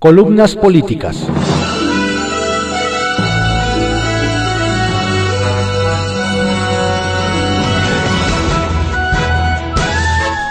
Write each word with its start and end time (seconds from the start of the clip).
Columnas 0.00 0.54
políticas. 0.54 1.26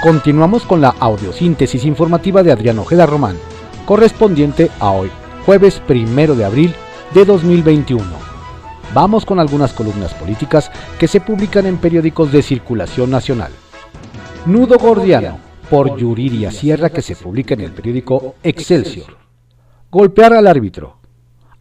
Continuamos 0.04 0.63
con 0.63 0.81
la 0.81 0.89
audiosíntesis 0.89 1.86
informativa 1.86 2.44
de 2.44 2.52
Adrián 2.52 2.78
Ojeda 2.79 3.05
Román, 3.05 3.38
correspondiente 3.86 4.70
a 4.82 4.91
hoy, 4.91 5.10
jueves 5.46 5.82
primero 5.88 6.36
de 6.36 6.43
abril 6.43 6.75
de 7.14 7.23
2021. 7.23 8.04
Vamos 8.93 9.25
con 9.25 9.39
algunas 9.39 9.71
columnas 9.71 10.14
políticas 10.14 10.70
que 11.00 11.07
se 11.07 11.21
publican 11.21 11.66
en 11.68 11.77
periódicos 11.77 12.34
de 12.34 12.41
circulación 12.41 13.09
nacional. 13.11 13.54
Nudo 14.45 14.77
Gordiano, 14.77 15.39
por 15.70 15.98
Yuriria 15.98 16.52
Sierra, 16.52 16.89
que 16.89 17.02
se 17.02 17.16
publica 17.16 17.54
en 17.54 17.61
el 17.61 17.71
periódico 17.71 18.36
Excelsior. 18.43 19.27
Golpear 19.90 20.34
al 20.34 20.48
árbitro. 20.48 20.98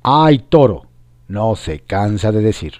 ¡Ay, 0.02 0.40
toro! 0.48 0.86
No 1.28 1.54
se 1.54 1.78
cansa 1.78 2.32
de 2.32 2.40
decir. 2.40 2.74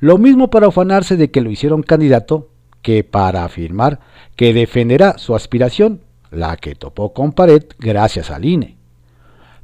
Lo 0.00 0.18
mismo 0.18 0.50
para 0.50 0.68
ufanarse 0.68 1.16
de 1.16 1.30
que 1.30 1.40
lo 1.40 1.50
hicieron 1.50 1.82
candidato 1.82 2.50
que 2.82 3.02
para 3.02 3.44
afirmar 3.44 4.00
que 4.36 4.52
defenderá 4.52 5.16
su 5.16 5.34
aspiración, 5.34 6.02
la 6.30 6.58
que 6.58 6.74
topó 6.74 7.14
con 7.14 7.32
pared 7.32 7.64
gracias 7.78 8.30
al 8.30 8.44
INE. 8.44 8.76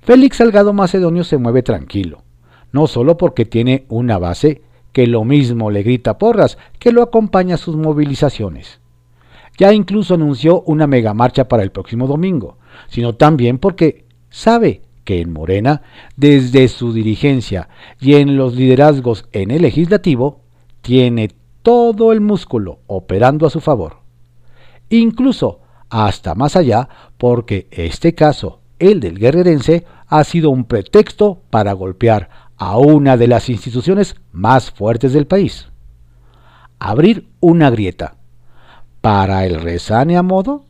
Félix 0.01 0.39
Salgado 0.39 0.73
Macedonio 0.73 1.25
se 1.25 1.37
mueve 1.37 1.63
tranquilo, 1.63 2.23
no 2.73 2.87
solo 2.87 3.19
porque 3.19 3.45
tiene 3.45 3.85
una 3.89 4.19
base 4.19 4.63
que 4.93 5.07
lo 5.07 5.25
mismo 5.25 5.71
le 5.71 5.83
grita 5.83 6.17
porras 6.17 6.57
que 6.79 6.91
lo 6.91 7.03
acompaña 7.03 7.57
a 7.57 7.59
sus 7.59 7.77
movilizaciones. 7.77 8.81
Ya 9.59 9.75
incluso 9.75 10.15
anunció 10.15 10.63
una 10.63 10.87
megamarcha 10.87 11.49
para 11.49 11.63
el 11.63 11.71
próximo 11.71 12.07
domingo, 12.07 12.57
sino 12.89 13.15
también 13.15 13.59
porque 13.59 14.07
sabe 14.31 14.81
que 15.05 15.21
en 15.21 15.33
Morena, 15.33 15.83
desde 16.17 16.69
su 16.69 16.93
dirigencia 16.93 17.69
y 18.01 18.15
en 18.15 18.37
los 18.37 18.55
liderazgos 18.55 19.27
en 19.33 19.51
el 19.51 19.63
legislativo, 19.63 20.41
tiene 20.81 21.31
todo 21.63 22.13
el 22.13 22.21
músculo 22.21 22.81
operando 22.87 23.47
a 23.47 23.51
su 23.51 23.61
favor. 23.61 23.99
Incluso 24.91 25.61
hasta 25.89 26.35
más 26.35 26.57
allá, 26.57 26.89
porque 27.19 27.69
este 27.71 28.15
caso, 28.15 28.61
el 28.79 29.01
del 29.01 29.19
guerrerense, 29.19 29.85
ha 30.09 30.25
sido 30.25 30.51
un 30.51 30.65
pretexto 30.65 31.43
para 31.51 31.73
golpear 31.73 32.29
a 32.57 32.79
una 32.79 33.17
de 33.17 33.29
las 33.29 33.49
instituciones 33.49 34.17
más 34.33 34.71
fuertes 34.71 35.13
del 35.13 35.27
país. 35.27 35.69
Abrir 36.79 37.29
una 37.41 37.71
grieta. 37.71 38.17
¿Para 39.01 39.45
el 39.47 39.61
rezane 39.61 40.17
a 40.17 40.23
modo? 40.23 40.65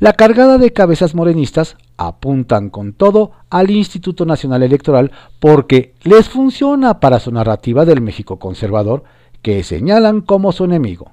La 0.00 0.12
cargada 0.14 0.58
de 0.58 0.72
cabezas 0.72 1.14
morenistas 1.14 1.76
apuntan 1.96 2.68
con 2.68 2.94
todo 2.94 3.30
al 3.48 3.70
Instituto 3.70 4.26
Nacional 4.26 4.64
Electoral 4.64 5.12
porque 5.38 5.94
les 6.02 6.28
funciona 6.28 6.98
para 6.98 7.20
su 7.20 7.30
narrativa 7.30 7.84
del 7.84 8.00
México 8.00 8.40
conservador 8.40 9.04
que 9.40 9.62
señalan 9.62 10.20
como 10.20 10.50
su 10.50 10.64
enemigo. 10.64 11.12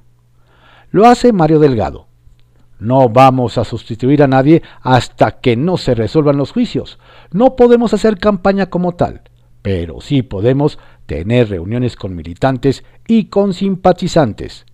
Lo 0.90 1.06
hace 1.06 1.32
Mario 1.32 1.60
Delgado. 1.60 2.08
No 2.80 3.08
vamos 3.10 3.60
a 3.60 3.66
sustituir 3.66 4.24
a 4.24 4.28
nadie 4.28 4.64
hasta 4.82 5.40
que 5.40 5.56
no 5.56 5.78
se 5.78 5.94
resuelvan 5.94 6.38
los 6.38 6.52
juicios. 6.52 6.98
No 7.32 7.56
podemos 7.56 7.94
hacer 7.94 8.18
campaña 8.18 8.72
como 8.72 8.94
tal, 8.94 9.22
pero 9.62 10.02
sí 10.02 10.24
podemos 10.24 10.80
tener 11.06 11.50
reuniones 11.50 11.96
con 11.96 12.16
militantes 12.16 12.84
y 13.08 13.26
con 13.26 13.54
simpatizantes, 13.54 14.66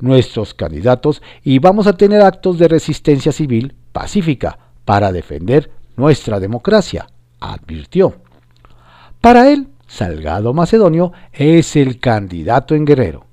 nuestros 0.00 0.54
candidatos, 0.54 1.22
y 1.42 1.58
vamos 1.58 1.86
a 1.86 1.96
tener 1.96 2.22
actos 2.22 2.58
de 2.58 2.68
resistencia 2.68 3.32
civil 3.32 3.74
pacífica 3.92 4.58
para 4.84 5.12
defender 5.12 5.70
nuestra 5.96 6.40
democracia, 6.40 7.06
advirtió. 7.40 8.14
Para 9.20 9.50
él, 9.50 9.68
Salgado 9.86 10.52
Macedonio 10.52 11.12
es 11.32 11.76
el 11.76 12.00
candidato 12.00 12.74
en 12.74 12.84
Guerrero. 12.84 13.26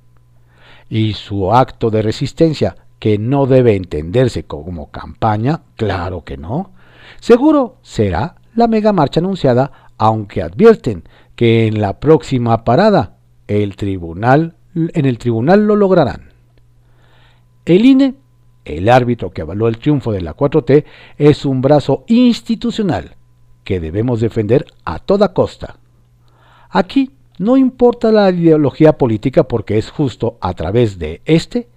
Y 0.90 1.14
su 1.14 1.54
acto 1.54 1.90
de 1.90 2.02
resistencia, 2.02 2.76
que 3.00 3.18
no 3.18 3.48
debe 3.48 3.76
entenderse 3.76 4.44
como 4.44 4.92
campaña, 4.92 5.62
claro 5.76 6.24
que 6.24 6.38
no, 6.38 6.72
seguro 7.20 7.78
será 7.82 8.36
la 8.54 8.68
mega 8.68 8.94
marcha 8.94 9.20
anunciada, 9.20 9.90
aunque 9.98 10.42
advierten 10.42 11.04
que 11.36 11.68
en 11.68 11.82
la 11.82 12.00
próxima 12.00 12.64
parada 12.64 13.18
el 13.48 13.76
tribunal, 13.76 14.56
en 14.76 15.06
el 15.06 15.18
tribunal 15.18 15.66
lo 15.66 15.76
lograrán. 15.76 16.31
El 17.66 17.86
INE, 17.86 18.16
el 18.66 18.90
árbitro 18.90 19.32
que 19.32 19.42
avaló 19.42 19.68
el 19.68 19.78
triunfo 19.78 20.12
de 20.12 20.22
la 20.22 20.36
4T, 20.36 20.84
es 21.18 21.46
un 21.46 21.62
brazo 21.62 22.04
institucional 22.08 23.16
que 23.64 23.80
debemos 23.80 24.20
defender 24.20 24.66
a 24.84 25.00
toda 25.00 25.34
costa. 25.34 25.78
Aquí 26.70 27.12
no 27.38 27.58
importa 27.58 28.12
la 28.12 28.32
ideología 28.32 28.98
política 28.98 29.44
porque 29.44 29.78
es 29.78 29.90
justo 29.90 30.38
a 30.42 30.54
través 30.54 30.98
de 30.98 31.22
este 31.26 31.70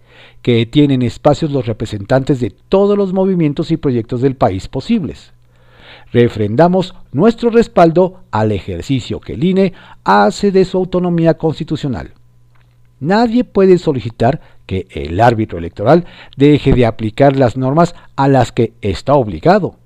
que 0.43 0.65
tienen 0.67 1.03
espacios 1.03 1.51
los 1.51 1.67
representantes 1.67 2.41
de 2.41 2.51
todos 2.51 2.97
los 2.97 3.13
movimientos 3.13 3.71
y 3.71 3.77
proyectos 3.77 4.21
del 4.21 4.37
país 4.37 4.69
posibles. 4.69 5.33
Refrendamos 6.13 6.95
nuestro 7.13 7.51
respaldo 7.51 8.21
al 8.31 8.53
ejercicio 8.53 9.21
que 9.21 9.35
el 9.35 9.45
INE 9.45 9.73
hace 10.05 10.53
de 10.53 10.65
su 10.65 10.79
autonomía 10.79 11.35
constitucional. 11.35 12.13
Nadie 13.01 13.45
puede 13.45 13.79
solicitar 13.79 14.41
que 14.67 14.87
el 14.91 15.21
árbitro 15.21 15.59
electoral 15.59 16.07
deje 16.37 16.73
de 16.73 16.87
aplicar 16.87 17.37
las 17.37 17.57
normas 17.57 17.95
a 18.17 18.29
las 18.29 18.53
que 18.53 18.73
está 18.81 19.15
obligado. 19.15 19.77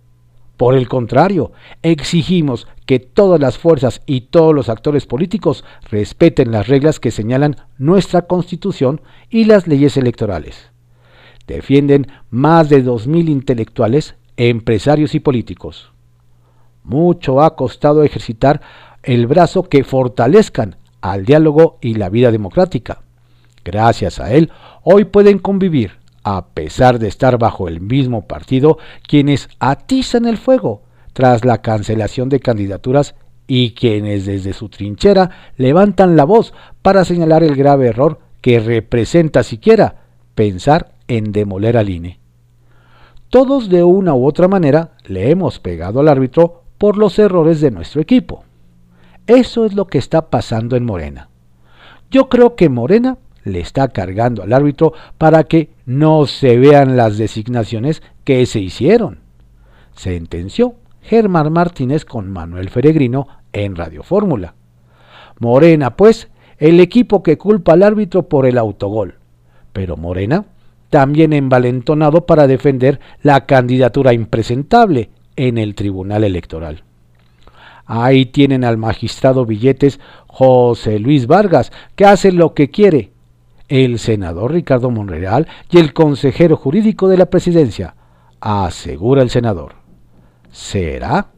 Por 0.57 0.75
el 0.75 0.89
contrario, 0.89 1.53
exigimos 1.83 2.67
que 2.85 2.99
todas 2.99 3.41
las 3.41 3.59
fuerzas 3.59 4.03
y 4.07 4.23
todos 4.23 4.53
los 4.53 4.69
actores 4.69 5.07
políticos 5.07 5.65
respeten 5.89 6.51
las 6.51 6.67
reglas 6.67 6.99
que 6.99 7.13
señalan 7.13 7.57
nuestra 7.79 8.23
Constitución 8.23 9.01
y 9.31 9.45
las 9.45 9.69
leyes 9.69 9.97
electorales. 9.97 10.71
Defienden 11.47 12.09
más 12.31 12.69
de 12.69 12.85
2.000 12.85 13.29
intelectuales, 13.29 14.17
empresarios 14.37 15.15
y 15.15 15.21
políticos. 15.21 15.93
Mucho 16.83 17.41
ha 17.41 17.55
costado 17.55 18.03
ejercitar 18.03 18.61
el 19.05 19.29
brazo 19.29 19.63
que 19.63 19.85
fortalezcan 19.85 20.77
al 21.01 21.25
diálogo 21.25 21.79
y 21.81 21.95
la 21.95 22.09
vida 22.09 22.33
democrática. 22.33 23.03
Gracias 23.71 24.19
a 24.19 24.33
él, 24.33 24.51
hoy 24.83 25.05
pueden 25.05 25.39
convivir 25.39 25.99
a 26.25 26.47
pesar 26.55 26.99
de 26.99 27.07
estar 27.07 27.37
bajo 27.37 27.69
el 27.69 27.83
mismo 27.83 28.27
partido, 28.27 28.79
quienes 29.07 29.51
atizan 29.59 30.25
el 30.25 30.39
fuego 30.39 30.85
tras 31.13 31.45
la 31.45 31.61
cancelación 31.61 32.31
de 32.31 32.41
candidaturas 32.41 33.15
y 33.47 33.73
quienes 33.73 34.25
desde 34.25 34.55
su 34.55 34.71
trinchera 34.71 35.53
levantan 35.59 36.17
la 36.17 36.25
voz 36.25 36.55
para 36.81 37.05
señalar 37.05 37.43
el 37.43 37.57
grave 37.57 37.89
error 37.89 38.21
que 38.41 38.59
representa 38.59 39.43
siquiera 39.43 39.97
pensar 40.35 40.95
en 41.07 41.33
demoler 41.33 41.77
al 41.77 41.91
INE. 41.91 42.21
Todos 43.29 43.69
de 43.69 43.85
una 43.85 44.15
u 44.15 44.27
otra 44.27 44.49
manera 44.49 44.93
le 45.05 45.31
hemos 45.31 45.59
pegado 45.59 46.01
al 46.01 46.09
árbitro 46.09 46.63
por 46.79 46.97
los 46.97 47.19
errores 47.19 47.61
de 47.61 47.71
nuestro 47.71 48.01
equipo. 48.01 48.45
Eso 49.27 49.67
es 49.67 49.75
lo 49.75 49.89
que 49.89 49.99
está 49.99 50.31
pasando 50.31 50.75
en 50.75 50.87
Morena. 50.87 51.29
Yo 52.11 52.31
creo 52.31 52.57
que 52.57 52.71
Morena 52.71 53.19
le 53.45 53.61
está 53.61 53.89
cargando 53.89 54.43
al 54.43 54.53
árbitro 54.53 54.93
para 55.17 55.45
que 55.45 55.71
no 55.87 56.27
se 56.27 56.59
vean 56.59 56.97
las 56.97 57.19
designaciones 57.19 58.03
que 58.25 58.45
se 58.47 58.61
hicieron. 58.61 59.21
Sentenció 59.95 60.75
Germán 61.03 61.53
Martínez 61.53 62.05
con 62.05 62.31
Manuel 62.31 62.69
Feregrino 62.69 63.29
en 63.53 63.77
Radio 63.77 64.03
Fórmula. 64.03 64.55
Morena, 65.39 65.97
pues, 65.97 66.29
el 66.59 66.81
equipo 66.81 67.23
que 67.23 67.39
culpa 67.39 67.73
al 67.73 67.83
árbitro 67.83 68.29
por 68.29 68.47
el 68.47 68.59
autogol. 68.59 69.15
Pero 69.73 69.97
Morena 69.97 70.45
también 70.91 71.33
envalentonado 71.33 72.27
para 72.27 72.47
defender 72.47 73.01
la 73.23 73.47
candidatura 73.47 74.13
impresentable 74.13 75.11
en 75.37 75.59
el 75.59 75.75
Tribunal 75.75 76.25
Electoral. 76.25 76.83
Ahí 77.87 78.27
tienen 78.27 78.65
al 78.65 78.77
magistrado 78.77 79.47
Billetes 79.47 80.01
José 80.27 80.99
Luis 80.99 81.27
Vargas, 81.27 81.73
que 81.97 82.05
hace 82.05 82.33
lo 82.33 82.53
que 82.55 82.71
quiere, 82.71 83.13
el 83.69 83.99
senador 83.99 84.53
Ricardo 84.53 84.91
Monreal 84.91 85.47
y 85.71 85.79
el 85.79 85.93
consejero 85.93 86.57
jurídico 86.57 87.09
de 87.09 87.19
la 87.19 87.27
presidencia, 87.27 87.95
asegura 88.41 89.23
el 89.23 89.31
senador. 89.31 89.75
¿Será? 90.51 91.29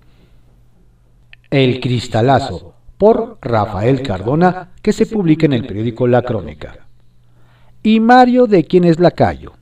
El 1.51 1.81
Cristalazo, 1.81 2.75
por 2.97 3.39
Rafael 3.41 4.03
Cardona, 4.03 4.71
que 4.83 4.93
se 4.93 5.07
publica 5.07 5.47
en 5.47 5.53
el 5.53 5.67
periódico 5.67 6.07
La 6.07 6.23
Crónica. 6.23 6.87
Y 7.83 7.99
Mario 7.99 8.47
de 8.47 8.65
quien 8.65 8.85
es 8.85 9.01
lacayo. 9.01 9.55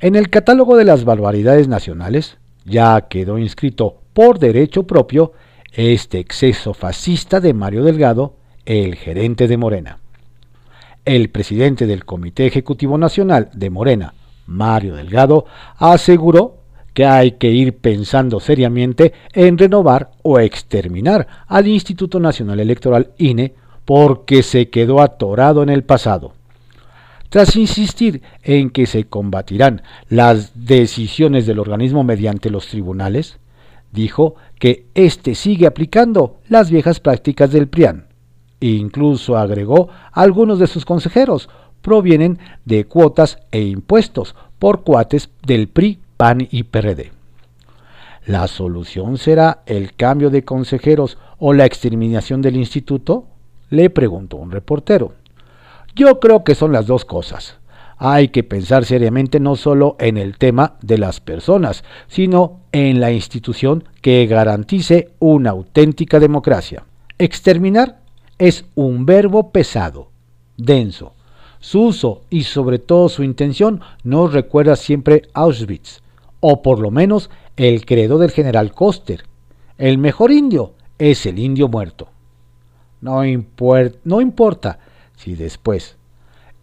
En 0.00 0.16
el 0.16 0.30
catálogo 0.30 0.76
de 0.76 0.84
las 0.84 1.04
barbaridades 1.04 1.68
nacionales 1.68 2.38
ya 2.64 3.00
quedó 3.02 3.38
inscrito 3.38 4.00
por 4.12 4.38
derecho 4.38 4.84
propio 4.84 5.32
este 5.72 6.18
exceso 6.18 6.74
fascista 6.74 7.40
de 7.40 7.52
Mario 7.52 7.84
Delgado, 7.84 8.36
el 8.64 8.96
gerente 8.96 9.46
de 9.46 9.56
Morena. 9.56 9.98
El 11.04 11.28
presidente 11.28 11.86
del 11.86 12.06
Comité 12.06 12.46
Ejecutivo 12.46 12.96
Nacional 12.96 13.50
de 13.52 13.68
Morena, 13.68 14.14
Mario 14.46 14.94
Delgado, 14.94 15.44
aseguró 15.76 16.60
que 16.94 17.04
hay 17.04 17.32
que 17.32 17.50
ir 17.50 17.76
pensando 17.76 18.40
seriamente 18.40 19.12
en 19.34 19.58
renovar 19.58 20.12
o 20.22 20.38
exterminar 20.38 21.26
al 21.46 21.68
Instituto 21.68 22.20
Nacional 22.20 22.58
Electoral 22.58 23.10
INE 23.18 23.52
porque 23.84 24.42
se 24.42 24.70
quedó 24.70 25.02
atorado 25.02 25.62
en 25.62 25.68
el 25.68 25.84
pasado. 25.84 26.32
Tras 27.28 27.54
insistir 27.56 28.22
en 28.42 28.70
que 28.70 28.86
se 28.86 29.04
combatirán 29.04 29.82
las 30.08 30.52
decisiones 30.54 31.44
del 31.44 31.58
organismo 31.58 32.02
mediante 32.02 32.48
los 32.48 32.68
tribunales, 32.68 33.38
dijo 33.92 34.36
que 34.58 34.86
éste 34.94 35.34
sigue 35.34 35.66
aplicando 35.66 36.38
las 36.48 36.70
viejas 36.70 37.00
prácticas 37.00 37.50
del 37.52 37.68
PRIAN. 37.68 38.06
E 38.60 38.68
incluso 38.68 39.36
agregó 39.36 39.88
algunos 40.12 40.58
de 40.58 40.66
sus 40.66 40.84
consejeros 40.84 41.48
provienen 41.84 42.38
de 42.64 42.86
cuotas 42.86 43.38
e 43.52 43.60
impuestos 43.60 44.34
por 44.58 44.82
cuates 44.82 45.28
del 45.46 45.68
PRI, 45.68 46.00
PAN 46.16 46.48
y 46.50 46.62
PRD. 46.62 47.12
¿La 48.26 48.48
solución 48.48 49.18
será 49.18 49.62
el 49.66 49.94
cambio 49.94 50.30
de 50.30 50.44
consejeros 50.44 51.18
o 51.38 51.52
la 51.52 51.66
exterminación 51.66 52.40
del 52.40 52.56
instituto? 52.56 53.26
Le 53.68 53.90
preguntó 53.90 54.38
un 54.38 54.50
reportero. 54.50 55.12
Yo 55.94 56.18
creo 56.20 56.42
que 56.42 56.54
son 56.54 56.72
las 56.72 56.86
dos 56.86 57.04
cosas. 57.04 57.58
Hay 57.98 58.28
que 58.28 58.42
pensar 58.42 58.86
seriamente 58.86 59.38
no 59.38 59.54
solo 59.54 59.96
en 60.00 60.16
el 60.16 60.38
tema 60.38 60.76
de 60.80 60.96
las 60.96 61.20
personas, 61.20 61.84
sino 62.08 62.60
en 62.72 62.98
la 62.98 63.12
institución 63.12 63.84
que 64.00 64.26
garantice 64.26 65.12
una 65.18 65.50
auténtica 65.50 66.18
democracia. 66.18 66.84
Exterminar 67.18 68.03
es 68.38 68.64
un 68.74 69.06
verbo 69.06 69.50
pesado, 69.50 70.10
denso. 70.56 71.12
Su 71.60 71.82
uso 71.84 72.22
y 72.28 72.44
sobre 72.44 72.78
todo 72.78 73.08
su 73.08 73.22
intención 73.22 73.80
nos 74.02 74.32
recuerda 74.32 74.76
siempre 74.76 75.22
Auschwitz, 75.32 76.02
o 76.40 76.62
por 76.62 76.78
lo 76.78 76.90
menos 76.90 77.30
el 77.56 77.86
credo 77.86 78.18
del 78.18 78.30
general 78.30 78.72
Koster. 78.72 79.24
El 79.78 79.98
mejor 79.98 80.30
indio 80.30 80.74
es 80.98 81.24
el 81.26 81.38
indio 81.38 81.68
muerto. 81.68 82.08
No, 83.00 83.22
no 84.04 84.20
importa 84.20 84.78
si 85.16 85.34
después, 85.34 85.96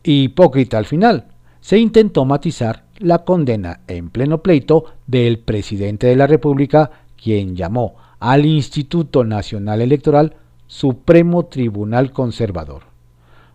hipócrita 0.03 0.77
al 0.77 0.85
final, 0.85 1.25
se 1.61 1.77
intentó 1.77 2.25
matizar 2.25 2.85
la 2.99 3.19
condena 3.19 3.81
en 3.87 4.09
pleno 4.09 4.41
pleito 4.41 4.85
del 5.07 5.39
presidente 5.39 6.07
de 6.07 6.15
la 6.15 6.27
República, 6.27 6.91
quien 7.15 7.55
llamó 7.55 7.95
al 8.19 8.45
Instituto 8.45 9.23
Nacional 9.23 9.81
Electoral 9.81 10.35
Supremo 10.71 11.47
Tribunal 11.47 12.13
Conservador. 12.13 12.83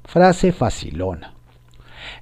Frase 0.04 0.52
facilona. 0.52 1.32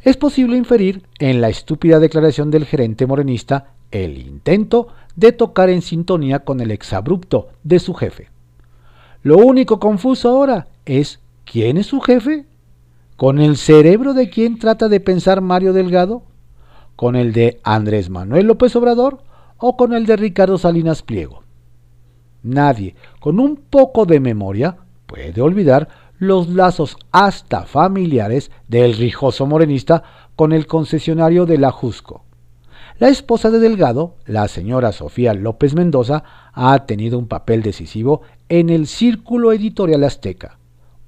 Es 0.03 0.17
posible 0.17 0.57
inferir 0.57 1.03
en 1.19 1.41
la 1.41 1.49
estúpida 1.49 1.99
declaración 1.99 2.53
del 2.53 2.65
gerente 2.65 3.05
morenista 3.05 3.73
el 3.91 4.19
intento 4.19 4.87
de 5.17 5.33
tocar 5.33 5.69
en 5.69 5.83
sintonía 5.83 6.45
con 6.45 6.61
el 6.61 6.71
exabrupto 6.71 7.49
de 7.65 7.81
su 7.81 7.93
jefe. 7.93 8.31
Lo 9.25 9.37
único 9.37 9.81
confuso 9.81 10.29
ahora 10.29 10.69
es 10.87 11.19
¿quién 11.45 11.77
es 11.77 11.87
su 11.87 12.01
jefe? 12.01 12.47
¿Con 13.17 13.41
el 13.41 13.57
cerebro 13.57 14.15
de 14.15 14.31
quién 14.31 14.61
trata 14.61 14.89
de 14.89 15.01
pensar 15.01 15.41
Mario 15.41 15.73
Delgado? 15.73 16.23
¿Con 16.95 17.17
el 17.17 17.33
de 17.33 17.59
Andrés 17.65 18.11
Manuel 18.11 18.47
López 18.47 18.77
Obrador 18.77 19.19
o 19.59 19.77
con 19.77 19.93
el 19.93 20.07
de 20.07 20.17
Ricardo 20.17 20.57
Salinas 20.57 21.03
Pliego? 21.03 21.43
Nadie 22.45 22.95
con 23.19 23.41
un 23.41 23.57
poco 23.57 24.05
de 24.07 24.21
memoria 24.21 24.77
puede 25.15 25.41
olvidar 25.43 25.89
los 26.19 26.49
lazos 26.49 26.97
hasta 27.13 27.67
familiares 27.67 28.51
del 28.67 28.95
rijoso 28.95 29.47
morenista 29.47 30.03
con 30.35 30.53
el 30.53 30.67
concesionario 30.67 31.47
de 31.47 31.57
la 31.57 31.71
Jusco. 31.71 32.25
La 32.99 33.09
esposa 33.09 33.51
de 33.51 33.61
Delgado, 33.61 34.17
la 34.27 34.49
señora 34.49 34.91
Sofía 34.91 35.33
López 35.33 35.75
Mendoza, 35.75 36.25
ha 36.53 36.87
tenido 36.87 37.17
un 37.17 37.29
papel 37.29 37.63
decisivo 37.63 38.23
en 38.49 38.71
el 38.71 38.89
Círculo 38.89 39.53
Editorial 39.53 40.03
Azteca, 40.03 40.59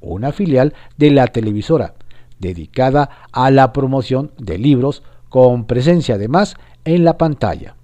una 0.00 0.30
filial 0.30 0.72
de 0.96 1.10
la 1.10 1.26
televisora, 1.26 1.94
dedicada 2.38 3.10
a 3.32 3.50
la 3.50 3.72
promoción 3.72 4.30
de 4.38 4.58
libros 4.58 5.02
con 5.28 5.64
presencia 5.64 6.14
además 6.14 6.54
en 6.84 7.02
la 7.02 7.18
pantalla. 7.18 7.74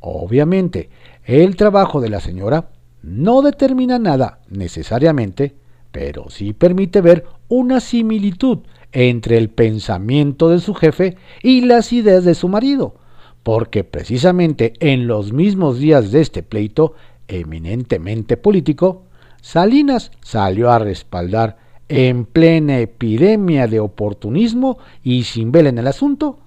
Obviamente, 0.00 0.90
el 1.24 1.54
trabajo 1.54 2.00
de 2.00 2.08
la 2.08 2.18
señora 2.18 2.70
no 3.02 3.42
determina 3.42 3.98
nada 3.98 4.40
necesariamente, 4.48 5.54
pero 5.92 6.30
sí 6.30 6.52
permite 6.52 7.00
ver 7.00 7.24
una 7.48 7.80
similitud 7.80 8.58
entre 8.92 9.38
el 9.38 9.50
pensamiento 9.50 10.48
de 10.48 10.60
su 10.60 10.74
jefe 10.74 11.16
y 11.42 11.62
las 11.62 11.92
ideas 11.92 12.24
de 12.24 12.34
su 12.34 12.48
marido, 12.48 12.94
porque 13.42 13.84
precisamente 13.84 14.74
en 14.80 15.06
los 15.06 15.32
mismos 15.32 15.78
días 15.78 16.10
de 16.12 16.20
este 16.20 16.42
pleito 16.42 16.94
eminentemente 17.28 18.36
político, 18.36 19.04
Salinas 19.40 20.10
salió 20.20 20.70
a 20.70 20.78
respaldar 20.78 21.56
en 21.88 22.24
plena 22.24 22.78
epidemia 22.78 23.66
de 23.66 23.80
oportunismo 23.80 24.78
y 25.02 25.24
sin 25.24 25.50
ver 25.50 25.66
en 25.66 25.78
el 25.78 25.86
asunto, 25.86 26.38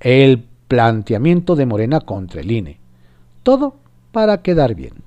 el 0.00 0.44
planteamiento 0.68 1.56
de 1.56 1.66
Morena 1.66 2.00
contra 2.00 2.40
el 2.40 2.50
INE. 2.50 2.78
Todo 3.42 3.76
para 4.12 4.42
quedar 4.42 4.74
bien. 4.74 5.05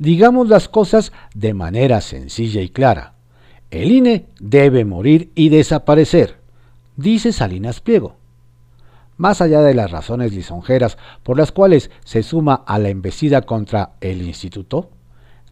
Digamos 0.00 0.48
las 0.48 0.70
cosas 0.70 1.12
de 1.34 1.52
manera 1.52 2.00
sencilla 2.00 2.62
y 2.62 2.70
clara. 2.70 3.12
El 3.70 3.92
INE 3.92 4.28
debe 4.40 4.86
morir 4.86 5.30
y 5.34 5.50
desaparecer, 5.50 6.38
dice 6.96 7.34
Salinas 7.34 7.82
Pliego. 7.82 8.16
Más 9.18 9.42
allá 9.42 9.60
de 9.60 9.74
las 9.74 9.90
razones 9.90 10.32
lisonjeras 10.32 10.96
por 11.22 11.36
las 11.36 11.52
cuales 11.52 11.90
se 12.02 12.22
suma 12.22 12.54
a 12.66 12.78
la 12.78 12.88
embestida 12.88 13.42
contra 13.42 13.90
el 14.00 14.22
instituto, 14.22 14.88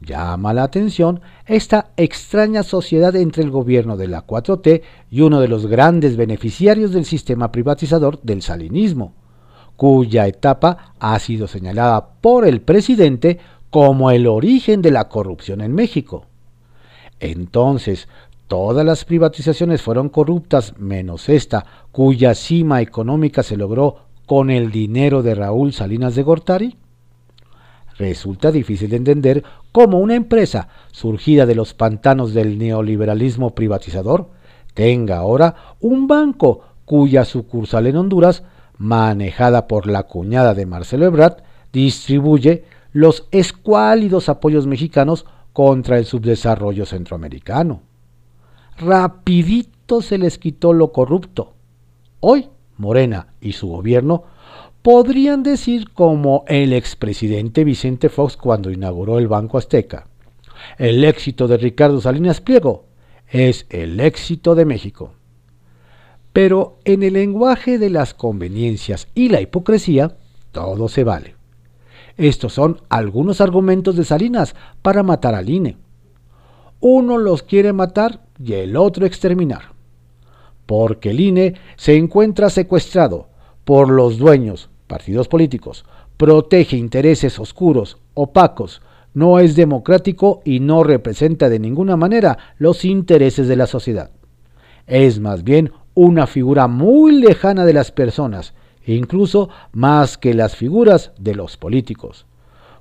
llama 0.00 0.54
la 0.54 0.62
atención 0.62 1.20
esta 1.44 1.90
extraña 1.98 2.62
sociedad 2.62 3.14
entre 3.16 3.42
el 3.42 3.50
gobierno 3.50 3.98
de 3.98 4.08
la 4.08 4.26
4T 4.26 4.80
y 5.10 5.20
uno 5.20 5.40
de 5.40 5.48
los 5.48 5.66
grandes 5.66 6.16
beneficiarios 6.16 6.92
del 6.92 7.04
sistema 7.04 7.52
privatizador 7.52 8.18
del 8.22 8.40
salinismo, 8.40 9.12
cuya 9.76 10.26
etapa 10.26 10.94
ha 10.98 11.18
sido 11.18 11.46
señalada 11.46 12.14
por 12.22 12.46
el 12.46 12.62
presidente 12.62 13.38
como 13.70 14.10
el 14.10 14.26
origen 14.26 14.82
de 14.82 14.90
la 14.90 15.08
corrupción 15.08 15.60
en 15.60 15.74
México. 15.74 16.26
Entonces, 17.20 18.08
todas 18.46 18.84
las 18.84 19.04
privatizaciones 19.04 19.82
fueron 19.82 20.08
corruptas 20.08 20.74
menos 20.78 21.28
esta, 21.28 21.64
cuya 21.92 22.34
cima 22.34 22.80
económica 22.80 23.42
se 23.42 23.56
logró 23.56 24.08
con 24.26 24.50
el 24.50 24.70
dinero 24.70 25.22
de 25.22 25.34
Raúl 25.34 25.72
Salinas 25.72 26.14
de 26.14 26.22
Gortari? 26.22 26.76
Resulta 27.98 28.52
difícil 28.52 28.90
de 28.90 28.96
entender 28.96 29.42
cómo 29.72 29.98
una 29.98 30.14
empresa 30.14 30.68
surgida 30.92 31.46
de 31.46 31.54
los 31.54 31.74
pantanos 31.74 32.32
del 32.32 32.58
neoliberalismo 32.58 33.54
privatizador 33.54 34.28
tenga 34.74 35.16
ahora 35.16 35.56
un 35.80 36.06
banco 36.06 36.60
cuya 36.84 37.24
sucursal 37.24 37.86
en 37.86 37.96
Honduras, 37.96 38.44
manejada 38.76 39.66
por 39.66 39.86
la 39.86 40.04
cuñada 40.04 40.54
de 40.54 40.66
Marcelo 40.66 41.06
Ebrard, 41.06 41.42
distribuye 41.72 42.64
los 42.98 43.28
escuálidos 43.30 44.28
apoyos 44.28 44.66
mexicanos 44.66 45.24
contra 45.52 45.98
el 45.98 46.04
subdesarrollo 46.04 46.84
centroamericano. 46.84 47.80
Rapidito 48.76 50.02
se 50.02 50.18
les 50.18 50.36
quitó 50.36 50.72
lo 50.72 50.90
corrupto. 50.90 51.52
Hoy, 52.18 52.48
Morena 52.76 53.28
y 53.40 53.52
su 53.52 53.68
gobierno 53.68 54.24
podrían 54.82 55.44
decir 55.44 55.90
como 55.92 56.42
el 56.48 56.72
expresidente 56.72 57.62
Vicente 57.62 58.08
Fox 58.08 58.36
cuando 58.36 58.68
inauguró 58.68 59.20
el 59.20 59.28
Banco 59.28 59.58
Azteca. 59.58 60.08
El 60.76 61.04
éxito 61.04 61.46
de 61.46 61.56
Ricardo 61.56 62.00
Salinas 62.00 62.40
Pliego 62.40 62.86
es 63.28 63.66
el 63.70 64.00
éxito 64.00 64.56
de 64.56 64.64
México. 64.64 65.12
Pero 66.32 66.80
en 66.84 67.04
el 67.04 67.12
lenguaje 67.12 67.78
de 67.78 67.90
las 67.90 68.12
conveniencias 68.12 69.06
y 69.14 69.28
la 69.28 69.40
hipocresía, 69.40 70.16
todo 70.50 70.88
se 70.88 71.04
vale. 71.04 71.37
Estos 72.18 72.52
son 72.52 72.82
algunos 72.88 73.40
argumentos 73.40 73.94
de 73.96 74.04
Salinas 74.04 74.56
para 74.82 75.04
matar 75.04 75.36
al 75.36 75.48
INE. 75.48 75.76
Uno 76.80 77.16
los 77.16 77.44
quiere 77.44 77.72
matar 77.72 78.20
y 78.42 78.54
el 78.54 78.76
otro 78.76 79.06
exterminar. 79.06 79.72
Porque 80.66 81.10
el 81.10 81.20
INE 81.20 81.54
se 81.76 81.96
encuentra 81.96 82.50
secuestrado 82.50 83.28
por 83.64 83.88
los 83.88 84.18
dueños, 84.18 84.68
partidos 84.88 85.28
políticos, 85.28 85.84
protege 86.16 86.76
intereses 86.76 87.38
oscuros, 87.38 87.98
opacos, 88.14 88.82
no 89.14 89.38
es 89.38 89.54
democrático 89.54 90.42
y 90.44 90.58
no 90.58 90.82
representa 90.82 91.48
de 91.48 91.60
ninguna 91.60 91.96
manera 91.96 92.36
los 92.58 92.84
intereses 92.84 93.46
de 93.46 93.56
la 93.56 93.68
sociedad. 93.68 94.10
Es 94.88 95.20
más 95.20 95.44
bien 95.44 95.70
una 95.94 96.26
figura 96.26 96.66
muy 96.66 97.12
lejana 97.12 97.64
de 97.64 97.74
las 97.74 97.92
personas 97.92 98.54
incluso 98.94 99.48
más 99.72 100.18
que 100.18 100.34
las 100.34 100.56
figuras 100.56 101.12
de 101.18 101.34
los 101.34 101.56
políticos. 101.56 102.26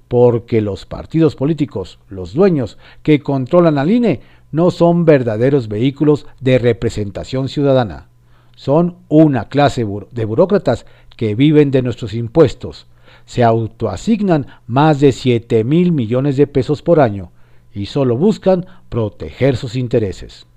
Porque 0.08 0.62
los 0.62 0.86
partidos 0.86 1.36
políticos, 1.36 2.00
los 2.10 2.34
dueños 2.34 2.78
que 3.04 3.20
controlan 3.20 3.78
al 3.78 3.92
INE, 3.92 4.22
no 4.52 4.72
son 4.72 5.06
verdaderos 5.06 5.68
vehículos 5.68 6.26
de 6.40 6.60
representación 6.60 7.50
ciudadana. 7.50 8.08
Son 8.56 8.98
una 9.10 9.50
clase 9.50 9.86
de 10.12 10.26
burócratas 10.26 10.86
que 11.16 11.36
viven 11.36 11.72
de 11.72 11.82
nuestros 11.82 12.14
impuestos, 12.14 12.88
se 13.28 13.44
autoasignan 13.44 14.48
más 14.68 15.02
de 15.02 15.12
7 15.12 15.64
mil 15.66 15.92
millones 15.92 16.38
de 16.38 16.48
pesos 16.48 16.82
por 16.82 17.02
año 17.02 17.32
y 17.74 17.88
solo 17.88 18.18
buscan 18.18 18.66
proteger 18.90 19.58
sus 19.58 19.76
intereses. 19.76 20.48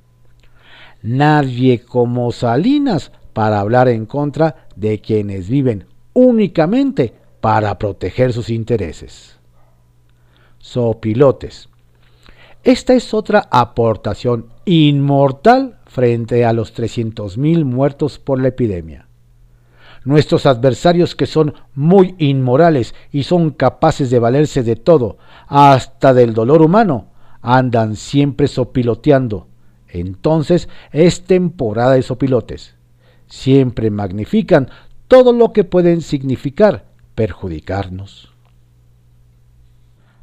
Nadie 1.03 1.83
como 1.83 2.31
Salinas 2.31 3.11
para 3.33 3.61
hablar 3.61 3.89
en 3.89 4.07
contra 4.07 4.69
de 4.77 5.01
quienes 5.01 5.49
viven 5.49 5.87
únicamente 6.13 7.15
para 7.41 7.79
proteger 7.79 8.33
sus 8.33 8.51
intereses. 8.51 9.39
Sopilotes. 10.59 11.69
Esta 12.63 12.93
es 12.93 13.15
otra 13.15 13.49
aportación 13.51 14.51
inmortal 14.67 15.79
frente 15.87 16.45
a 16.45 16.53
los 16.53 16.75
300.000 16.77 17.65
muertos 17.65 18.19
por 18.19 18.41
la 18.41 18.49
epidemia. 18.49 19.07
Nuestros 20.05 20.47
adversarios 20.47 21.15
que 21.15 21.27
son 21.27 21.55
muy 21.75 22.15
inmorales 22.19 22.95
y 23.13 23.23
son 23.23 23.51
capaces 23.51 24.11
de 24.11 24.19
valerse 24.19 24.63
de 24.63 24.77
todo, 24.77 25.19
hasta 25.47 26.15
del 26.15 26.35
dolor 26.35 26.63
humano, 26.63 27.09
andan 27.43 27.97
siempre 27.97 28.47
sopiloteando. 28.47 29.47
Entonces 29.89 30.69
es 30.93 31.25
temporada 31.25 31.93
de 31.93 32.03
sopilotes. 32.03 32.75
Siempre 33.31 33.91
magnifican 33.91 34.69
todo 35.07 35.33
lo 35.33 35.53
que 35.53 35.63
pueden 35.65 36.03
significar 36.03 36.85
perjudicarnos. 37.15 38.33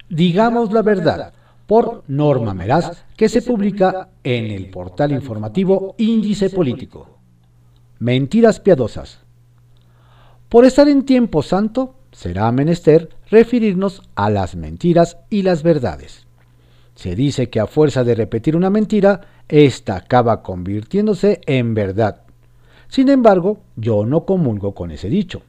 Digamos 0.10 0.74
la 0.74 0.82
verdad, 0.82 1.34
por 1.66 2.04
Norma 2.08 2.54
Meraz, 2.54 3.06
que 3.16 3.30
se 3.30 3.42
publica 3.42 4.10
en 4.24 4.52
el 4.52 4.70
portal 4.70 5.14
informativo 5.14 5.96
Índice 5.98 6.50
Político. 6.50 7.18
Mentiras 8.00 8.60
piadosas. 8.60 9.22
Por 10.50 10.66
estar 10.66 10.90
en 10.90 11.04
tiempo 11.04 11.42
santo, 11.42 11.96
será 12.12 12.52
menester 12.52 13.10
referirnos 13.30 14.02
a 14.16 14.30
las 14.30 14.56
mentiras 14.56 15.18
y 15.30 15.44
las 15.44 15.64
verdades. 15.64 16.28
Se 16.96 17.16
dice 17.16 17.50
que 17.50 17.62
a 17.62 17.68
fuerza 17.68 18.04
de 18.04 18.16
repetir 18.16 18.56
una 18.56 18.70
mentira, 18.70 19.22
ésta 19.48 19.96
acaba 19.96 20.44
convirtiéndose 20.44 21.40
en 21.46 21.74
verdad. 21.74 22.26
Sin 22.89 23.10
embargo, 23.10 23.60
yo 23.75 24.06
no 24.06 24.25
comulgo 24.25 24.74
con 24.74 24.91
ese 24.91 25.10
dicho. 25.10 25.41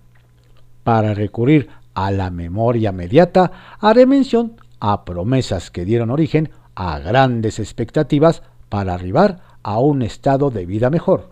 Para 0.85 1.15
recurrir 1.15 1.69
a 1.95 2.11
la 2.11 2.31
memoria 2.31 2.93
mediata, 2.93 3.77
haré 3.81 4.07
mención 4.07 4.57
a 4.81 5.05
promesas 5.05 5.71
que 5.71 5.85
dieron 5.85 6.11
origen 6.11 6.51
a 6.75 6.99
grandes 6.99 7.59
expectativas 7.59 8.43
para 8.69 8.95
arribar 8.95 9.41
a 9.63 9.79
un 9.79 10.03
estado 10.03 10.51
de 10.51 10.67
vida 10.67 10.91
mejor. 10.91 11.31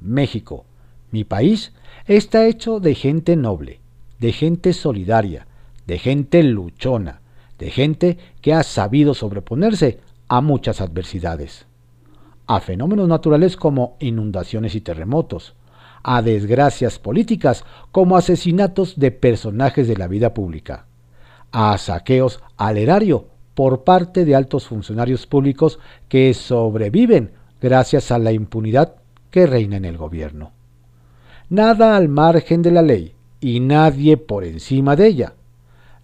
México, 0.00 0.64
mi 1.10 1.24
país, 1.24 1.72
está 2.06 2.46
hecho 2.46 2.80
de 2.80 2.94
gente 2.94 3.36
noble, 3.36 3.80
de 4.18 4.32
gente 4.32 4.72
solidaria, 4.72 5.46
de 5.86 5.98
gente 5.98 6.42
luchona, 6.42 7.20
de 7.58 7.70
gente 7.70 8.18
que 8.40 8.54
ha 8.54 8.62
sabido 8.62 9.14
sobreponerse 9.14 10.00
a 10.28 10.40
muchas 10.40 10.80
adversidades, 10.80 11.66
a 12.50 12.58
fenómenos 12.58 13.06
naturales 13.06 13.56
como 13.56 13.96
inundaciones 14.00 14.74
y 14.74 14.80
terremotos, 14.80 15.54
a 16.02 16.20
desgracias 16.20 16.98
políticas 16.98 17.64
como 17.92 18.16
asesinatos 18.16 18.98
de 18.98 19.12
personajes 19.12 19.86
de 19.86 19.96
la 19.96 20.08
vida 20.08 20.34
pública, 20.34 20.86
a 21.52 21.78
saqueos 21.78 22.42
al 22.56 22.76
erario 22.76 23.26
por 23.54 23.84
parte 23.84 24.24
de 24.24 24.34
altos 24.34 24.66
funcionarios 24.66 25.28
públicos 25.28 25.78
que 26.08 26.34
sobreviven 26.34 27.34
gracias 27.62 28.10
a 28.10 28.18
la 28.18 28.32
impunidad 28.32 28.96
que 29.30 29.46
reina 29.46 29.76
en 29.76 29.84
el 29.84 29.96
gobierno. 29.96 30.50
Nada 31.50 31.94
al 31.94 32.08
margen 32.08 32.62
de 32.62 32.72
la 32.72 32.82
ley 32.82 33.14
y 33.40 33.60
nadie 33.60 34.16
por 34.16 34.42
encima 34.42 34.96
de 34.96 35.06
ella. 35.06 35.34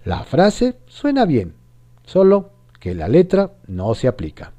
La 0.04 0.22
frase 0.22 0.76
suena 0.86 1.24
bien, 1.24 1.54
solo 2.04 2.50
que 2.78 2.94
la 2.94 3.08
letra 3.08 3.50
no 3.66 3.96
se 3.96 4.06
aplica. 4.06 4.52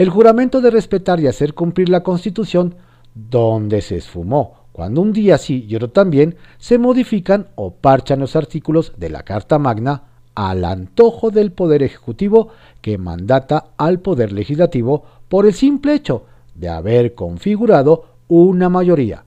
El 0.00 0.08
juramento 0.08 0.62
de 0.62 0.70
respetar 0.70 1.20
y 1.20 1.26
hacer 1.26 1.52
cumplir 1.52 1.90
la 1.90 2.02
Constitución, 2.02 2.74
donde 3.14 3.82
se 3.82 3.98
esfumó 3.98 4.64
cuando 4.72 5.02
un 5.02 5.12
día 5.12 5.36
sí 5.36 5.66
y 5.68 5.76
otro 5.76 5.90
también 5.90 6.36
se 6.56 6.78
modifican 6.78 7.48
o 7.54 7.74
parchan 7.74 8.18
los 8.18 8.34
artículos 8.34 8.94
de 8.96 9.10
la 9.10 9.24
Carta 9.24 9.58
Magna 9.58 10.04
al 10.34 10.64
antojo 10.64 11.30
del 11.30 11.52
Poder 11.52 11.82
Ejecutivo 11.82 12.48
que 12.80 12.96
mandata 12.96 13.72
al 13.76 14.00
Poder 14.00 14.32
Legislativo 14.32 15.04
por 15.28 15.44
el 15.44 15.52
simple 15.52 15.92
hecho 15.92 16.24
de 16.54 16.70
haber 16.70 17.14
configurado 17.14 18.06
una 18.26 18.70
mayoría 18.70 19.24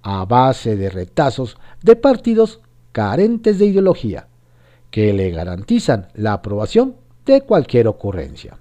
a 0.00 0.24
base 0.24 0.74
de 0.74 0.88
retazos 0.88 1.58
de 1.82 1.96
partidos 1.96 2.60
carentes 2.92 3.58
de 3.58 3.66
ideología 3.66 4.28
que 4.90 5.12
le 5.12 5.30
garantizan 5.32 6.08
la 6.14 6.32
aprobación 6.32 6.94
de 7.26 7.42
cualquier 7.42 7.88
ocurrencia. 7.88 8.56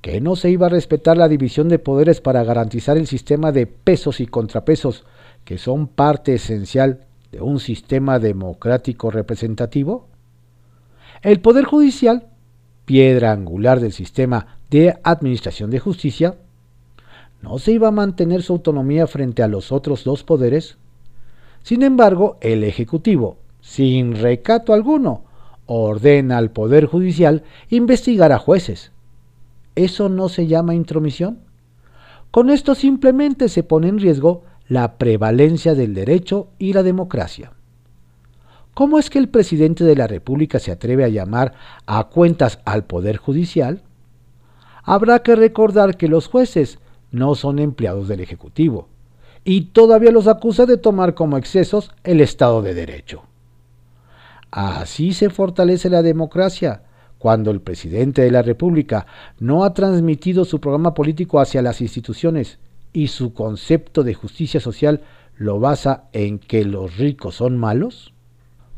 ¿Que 0.00 0.20
no 0.20 0.36
se 0.36 0.50
iba 0.50 0.66
a 0.66 0.70
respetar 0.70 1.16
la 1.16 1.28
división 1.28 1.68
de 1.68 1.78
poderes 1.78 2.20
para 2.20 2.44
garantizar 2.44 2.96
el 2.96 3.06
sistema 3.06 3.52
de 3.52 3.66
pesos 3.66 4.20
y 4.20 4.26
contrapesos 4.26 5.04
que 5.44 5.58
son 5.58 5.88
parte 5.88 6.34
esencial 6.34 7.06
de 7.32 7.40
un 7.40 7.60
sistema 7.60 8.18
democrático 8.18 9.10
representativo? 9.10 10.08
El 11.22 11.40
Poder 11.40 11.64
Judicial, 11.64 12.28
piedra 12.84 13.32
angular 13.32 13.80
del 13.80 13.92
sistema 13.92 14.58
de 14.70 14.98
administración 15.02 15.70
de 15.70 15.80
justicia, 15.80 16.36
¿no 17.42 17.58
se 17.58 17.72
iba 17.72 17.88
a 17.88 17.92
mantener 17.92 18.42
su 18.42 18.52
autonomía 18.52 19.06
frente 19.06 19.42
a 19.42 19.48
los 19.48 19.72
otros 19.72 20.04
dos 20.04 20.22
poderes? 20.22 20.76
Sin 21.62 21.82
embargo, 21.82 22.38
el 22.40 22.62
Ejecutivo, 22.62 23.38
sin 23.60 24.14
recato 24.14 24.72
alguno, 24.72 25.24
ordena 25.66 26.38
al 26.38 26.52
Poder 26.52 26.86
Judicial 26.86 27.42
investigar 27.70 28.30
a 28.30 28.38
jueces, 28.38 28.92
¿Eso 29.76 30.08
no 30.08 30.28
se 30.28 30.46
llama 30.46 30.74
intromisión? 30.74 31.38
Con 32.30 32.50
esto 32.50 32.74
simplemente 32.74 33.48
se 33.48 33.62
pone 33.62 33.88
en 33.88 33.98
riesgo 33.98 34.42
la 34.68 34.98
prevalencia 34.98 35.74
del 35.74 35.94
derecho 35.94 36.48
y 36.58 36.72
la 36.72 36.82
democracia. 36.82 37.52
¿Cómo 38.74 38.98
es 38.98 39.08
que 39.08 39.18
el 39.18 39.28
presidente 39.28 39.84
de 39.84 39.96
la 39.96 40.06
República 40.06 40.58
se 40.58 40.72
atreve 40.72 41.04
a 41.04 41.08
llamar 41.08 41.54
a 41.86 42.04
cuentas 42.04 42.58
al 42.64 42.84
Poder 42.84 43.16
Judicial? 43.16 43.82
Habrá 44.82 45.20
que 45.20 45.36
recordar 45.36 45.96
que 45.96 46.08
los 46.08 46.28
jueces 46.28 46.78
no 47.10 47.34
son 47.34 47.58
empleados 47.58 48.08
del 48.08 48.20
Ejecutivo 48.20 48.88
y 49.44 49.66
todavía 49.66 50.10
los 50.10 50.26
acusa 50.26 50.66
de 50.66 50.76
tomar 50.76 51.14
como 51.14 51.38
excesos 51.38 51.92
el 52.02 52.20
Estado 52.20 52.62
de 52.62 52.74
Derecho. 52.74 53.22
Así 54.50 55.12
se 55.12 55.30
fortalece 55.30 55.88
la 55.88 56.02
democracia, 56.02 56.82
cuando 57.18 57.50
el 57.50 57.60
presidente 57.60 58.22
de 58.22 58.30
la 58.30 58.42
República 58.42 59.06
no 59.38 59.64
ha 59.64 59.74
transmitido 59.74 60.44
su 60.44 60.60
programa 60.60 60.94
político 60.94 61.40
hacia 61.40 61.62
las 61.62 61.80
instituciones 61.80 62.58
y 62.92 63.08
su 63.08 63.34
concepto 63.34 64.02
de 64.02 64.14
justicia 64.14 64.60
social 64.60 65.02
lo 65.36 65.60
basa 65.60 66.04
en 66.12 66.38
que 66.38 66.64
los 66.64 66.96
ricos 66.96 67.36
son 67.36 67.56
malos? 67.58 68.12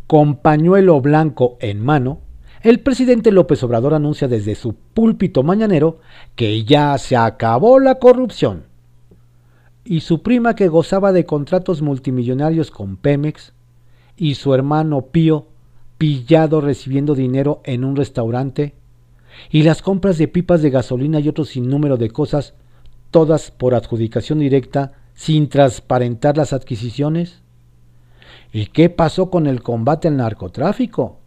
Con 0.07 0.37
pañuelo 0.37 1.00
blanco 1.00 1.57
en 1.61 1.80
mano, 1.80 2.21
el 2.62 2.80
presidente 2.80 3.30
López 3.30 3.62
Obrador 3.62 3.95
anuncia 3.95 4.26
desde 4.26 4.54
su 4.54 4.75
púlpito 4.75 5.42
mañanero 5.42 6.00
que 6.35 6.64
ya 6.64 6.97
se 6.99 7.16
acabó 7.16 7.78
la 7.78 7.97
corrupción. 7.97 8.64
Y 9.85 10.00
su 10.00 10.23
prima 10.23 10.54
que 10.54 10.68
gozaba 10.68 11.12
de 11.12 11.25
contratos 11.25 11.83
multimillonarios 11.83 12.71
con 12.71 12.97
Pemex, 12.97 13.52
y 14.16 14.35
su 14.35 14.52
hermano 14.52 15.02
Pío 15.07 15.47
pillado 15.98 16.60
recibiendo 16.60 17.14
dinero 17.14 17.60
en 17.64 17.84
un 17.84 17.96
restaurante, 17.96 18.74
y 19.50 19.62
las 19.62 19.82
compras 19.82 20.18
de 20.18 20.28
pipas 20.28 20.62
de 20.62 20.70
gasolina 20.70 21.20
y 21.20 21.28
otro 21.28 21.44
sinnúmero 21.44 21.96
de 21.96 22.10
cosas, 22.10 22.54
todas 23.10 23.50
por 23.50 23.74
adjudicación 23.74 24.38
directa, 24.38 24.92
sin 25.14 25.48
transparentar 25.48 26.36
las 26.36 26.52
adquisiciones? 26.52 27.42
¿Y 28.52 28.66
qué 28.66 28.88
pasó 28.88 29.30
con 29.30 29.46
el 29.46 29.62
combate 29.62 30.08
al 30.08 30.16
narcotráfico? 30.16 31.18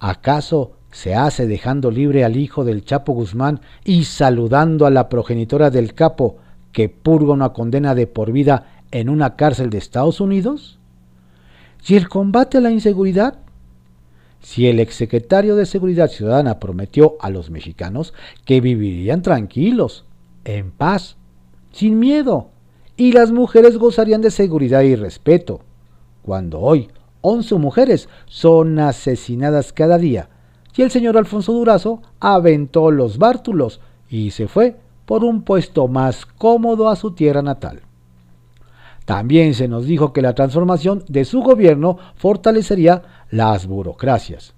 ¿Acaso 0.00 0.72
se 0.90 1.14
hace 1.14 1.46
dejando 1.46 1.90
libre 1.90 2.24
al 2.24 2.36
hijo 2.36 2.64
del 2.64 2.84
Chapo 2.84 3.12
Guzmán 3.12 3.60
y 3.84 4.04
saludando 4.04 4.84
a 4.84 4.90
la 4.90 5.08
progenitora 5.08 5.70
del 5.70 5.94
capo 5.94 6.38
que 6.72 6.88
purga 6.88 7.32
una 7.32 7.52
condena 7.52 7.94
de 7.94 8.06
por 8.06 8.32
vida 8.32 8.82
en 8.90 9.08
una 9.08 9.36
cárcel 9.36 9.70
de 9.70 9.78
Estados 9.78 10.20
Unidos? 10.20 10.78
¿Y 11.86 11.94
el 11.94 12.08
combate 12.08 12.58
a 12.58 12.60
la 12.60 12.70
inseguridad? 12.70 13.38
Si 14.42 14.66
el 14.66 14.80
exsecretario 14.80 15.56
de 15.56 15.66
Seguridad 15.66 16.08
Ciudadana 16.08 16.58
prometió 16.58 17.16
a 17.20 17.30
los 17.30 17.50
mexicanos 17.50 18.12
que 18.44 18.60
vivirían 18.60 19.22
tranquilos, 19.22 20.04
en 20.44 20.72
paz, 20.72 21.16
sin 21.70 21.98
miedo, 21.98 22.48
y 22.96 23.12
las 23.12 23.32
mujeres 23.32 23.78
gozarían 23.78 24.20
de 24.20 24.30
seguridad 24.30 24.82
y 24.82 24.96
respeto, 24.96 25.60
cuando 26.22 26.60
hoy 26.60 26.88
11 27.22 27.54
mujeres 27.56 28.08
son 28.26 28.78
asesinadas 28.78 29.72
cada 29.72 29.96
día, 29.96 30.28
y 30.76 30.82
el 30.82 30.90
señor 30.90 31.16
Alfonso 31.16 31.52
Durazo 31.52 32.02
aventó 32.18 32.90
los 32.90 33.18
bártulos 33.18 33.80
y 34.08 34.32
se 34.32 34.48
fue 34.48 34.76
por 35.06 35.24
un 35.24 35.42
puesto 35.42 35.88
más 35.88 36.26
cómodo 36.26 36.88
a 36.88 36.96
su 36.96 37.12
tierra 37.12 37.42
natal. 37.42 37.82
También 39.04 39.54
se 39.54 39.68
nos 39.68 39.84
dijo 39.84 40.12
que 40.12 40.22
la 40.22 40.34
transformación 40.34 41.04
de 41.08 41.24
su 41.24 41.40
gobierno 41.40 41.98
fortalecería 42.14 43.21
las 43.32 43.66
burocracias 43.66 44.52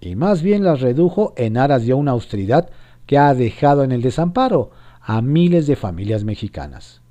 y 0.00 0.14
más 0.14 0.42
bien 0.42 0.62
las 0.62 0.80
redujo 0.80 1.34
en 1.36 1.58
aras 1.58 1.84
de 1.84 1.92
una 1.92 2.12
austeridad 2.12 2.70
que 3.04 3.18
ha 3.18 3.34
dejado 3.34 3.82
en 3.82 3.90
el 3.90 4.00
desamparo 4.00 4.70
a 5.00 5.20
miles 5.20 5.66
de 5.66 5.74
familias 5.74 6.22
mexicanas. 6.22 7.02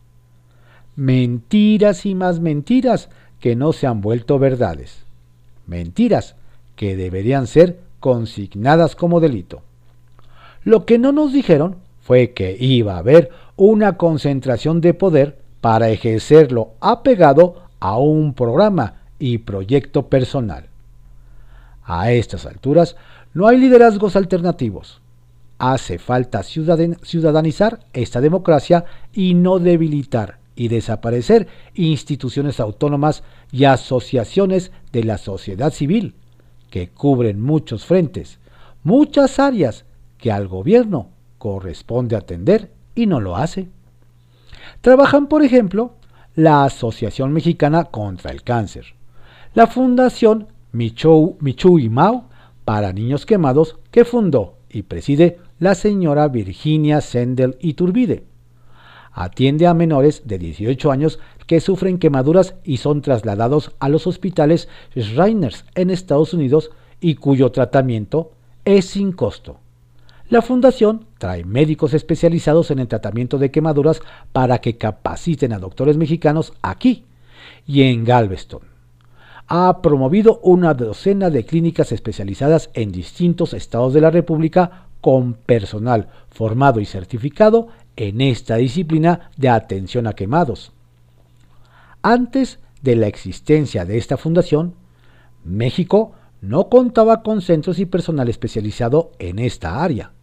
Mentiras 0.96 2.06
y 2.06 2.16
más 2.16 2.40
mentiras 2.40 3.10
que 3.42 3.58
no 3.58 3.74
se 3.74 3.88
han 3.88 4.00
vuelto 4.00 4.40
verdades. 4.40 5.04
Mentiras 5.68 6.36
que 6.78 6.96
deberían 6.96 7.46
ser 7.46 7.82
consignadas 8.00 8.96
como 8.96 9.20
delito. 9.20 9.64
Lo 10.64 10.86
que 10.86 10.98
no 10.98 11.12
nos 11.12 11.34
dijeron 11.34 11.76
fue 12.00 12.32
que 12.32 12.56
iba 12.58 12.96
a 12.96 13.00
haber 13.00 13.32
una 13.58 13.98
concentración 13.98 14.80
de 14.80 14.94
poder 14.94 15.40
para 15.60 15.90
ejercerlo 15.90 16.72
apegado 16.80 17.64
a 17.82 17.98
un 17.98 18.34
programa 18.34 19.02
y 19.20 19.40
proyecto 19.40 20.08
personal. 20.08 20.71
A 21.94 22.14
estas 22.14 22.46
alturas 22.46 22.96
no 23.34 23.48
hay 23.48 23.58
liderazgos 23.58 24.16
alternativos. 24.16 25.02
Hace 25.58 26.00
falta 26.00 26.42
ciudadanizar 26.42 27.82
esta 27.92 28.22
democracia 28.22 28.86
y 29.12 29.34
no 29.34 29.60
debilitar 29.60 30.40
y 30.56 30.70
desaparecer 30.70 31.50
instituciones 31.74 32.62
autónomas 32.62 33.24
y 33.52 33.66
asociaciones 33.66 34.72
de 34.94 35.04
la 35.04 35.18
sociedad 35.18 35.74
civil, 35.74 36.16
que 36.70 36.88
cubren 36.88 37.42
muchos 37.42 37.84
frentes, 37.84 38.40
muchas 38.84 39.38
áreas 39.38 39.84
que 40.18 40.32
al 40.32 40.48
gobierno 40.48 41.10
corresponde 41.40 42.16
atender 42.16 42.72
y 42.96 43.06
no 43.06 43.20
lo 43.20 43.36
hace. 43.36 43.68
Trabajan, 44.80 45.28
por 45.28 45.44
ejemplo, 45.44 45.96
la 46.36 46.64
Asociación 46.64 47.34
Mexicana 47.34 47.84
contra 47.84 48.32
el 48.32 48.44
Cáncer, 48.44 48.96
la 49.54 49.68
Fundación 49.68 50.48
Michu, 50.72 51.38
y 51.80 51.90
Mao 51.90 52.26
para 52.66 52.94
Niños 52.94 53.26
Quemados 53.26 53.78
que 53.92 54.06
fundó 54.06 54.56
y 54.70 54.84
preside 54.84 55.40
la 55.60 55.76
señora 55.76 56.28
Virginia 56.28 57.02
Sendel 57.02 57.58
Iturbide. 57.60 58.24
Atiende 59.12 59.68
a 59.68 59.74
menores 59.74 60.24
de 60.26 60.38
18 60.38 60.92
años 60.92 61.20
que 61.46 61.60
sufren 61.60 61.98
quemaduras 61.98 62.56
y 62.64 62.78
son 62.78 63.02
trasladados 63.02 63.72
a 63.80 63.90
los 63.90 64.08
hospitales 64.08 64.70
Shriners 64.96 65.66
en 65.76 65.90
Estados 65.90 66.34
Unidos 66.34 66.72
y 67.02 67.16
cuyo 67.16 67.52
tratamiento 67.52 68.32
es 68.64 68.86
sin 68.86 69.12
costo. 69.12 69.58
La 70.30 70.42
fundación 70.42 71.08
trae 71.18 71.44
médicos 71.44 71.94
especializados 71.94 72.72
en 72.72 72.80
el 72.80 72.88
tratamiento 72.88 73.38
de 73.38 73.52
quemaduras 73.52 74.02
para 74.32 74.60
que 74.60 74.78
capaciten 74.78 75.52
a 75.52 75.60
doctores 75.60 75.98
mexicanos 75.98 76.54
aquí 76.62 77.04
y 77.68 77.82
en 77.82 78.06
Galveston. 78.06 78.71
Ha 79.54 79.82
promovido 79.82 80.40
una 80.44 80.74
docena 80.74 81.30
de 81.30 81.44
clínicas 81.44 81.92
especializadas 81.92 82.70
en 82.74 82.94
distintos 82.94 83.54
estados 83.54 83.94
de 83.94 84.00
la 84.00 84.10
República 84.10 84.88
con 85.02 85.34
personal 85.34 86.08
formado 86.30 86.80
y 86.80 86.86
certificado 86.86 87.68
en 87.98 88.22
esta 88.22 88.56
disciplina 88.56 89.30
de 89.36 89.50
atención 89.50 90.08
a 90.08 90.14
quemados. 90.14 90.72
Antes 92.02 92.60
de 92.82 92.96
la 92.96 93.08
existencia 93.08 93.84
de 93.84 93.98
esta 93.98 94.16
fundación, 94.16 94.74
México 95.44 96.14
no 96.40 96.70
contaba 96.70 97.22
con 97.22 97.42
centros 97.42 97.78
y 97.80 97.86
personal 97.86 98.30
especializado 98.30 99.12
en 99.20 99.38
esta 99.38 99.84
área 99.84 100.14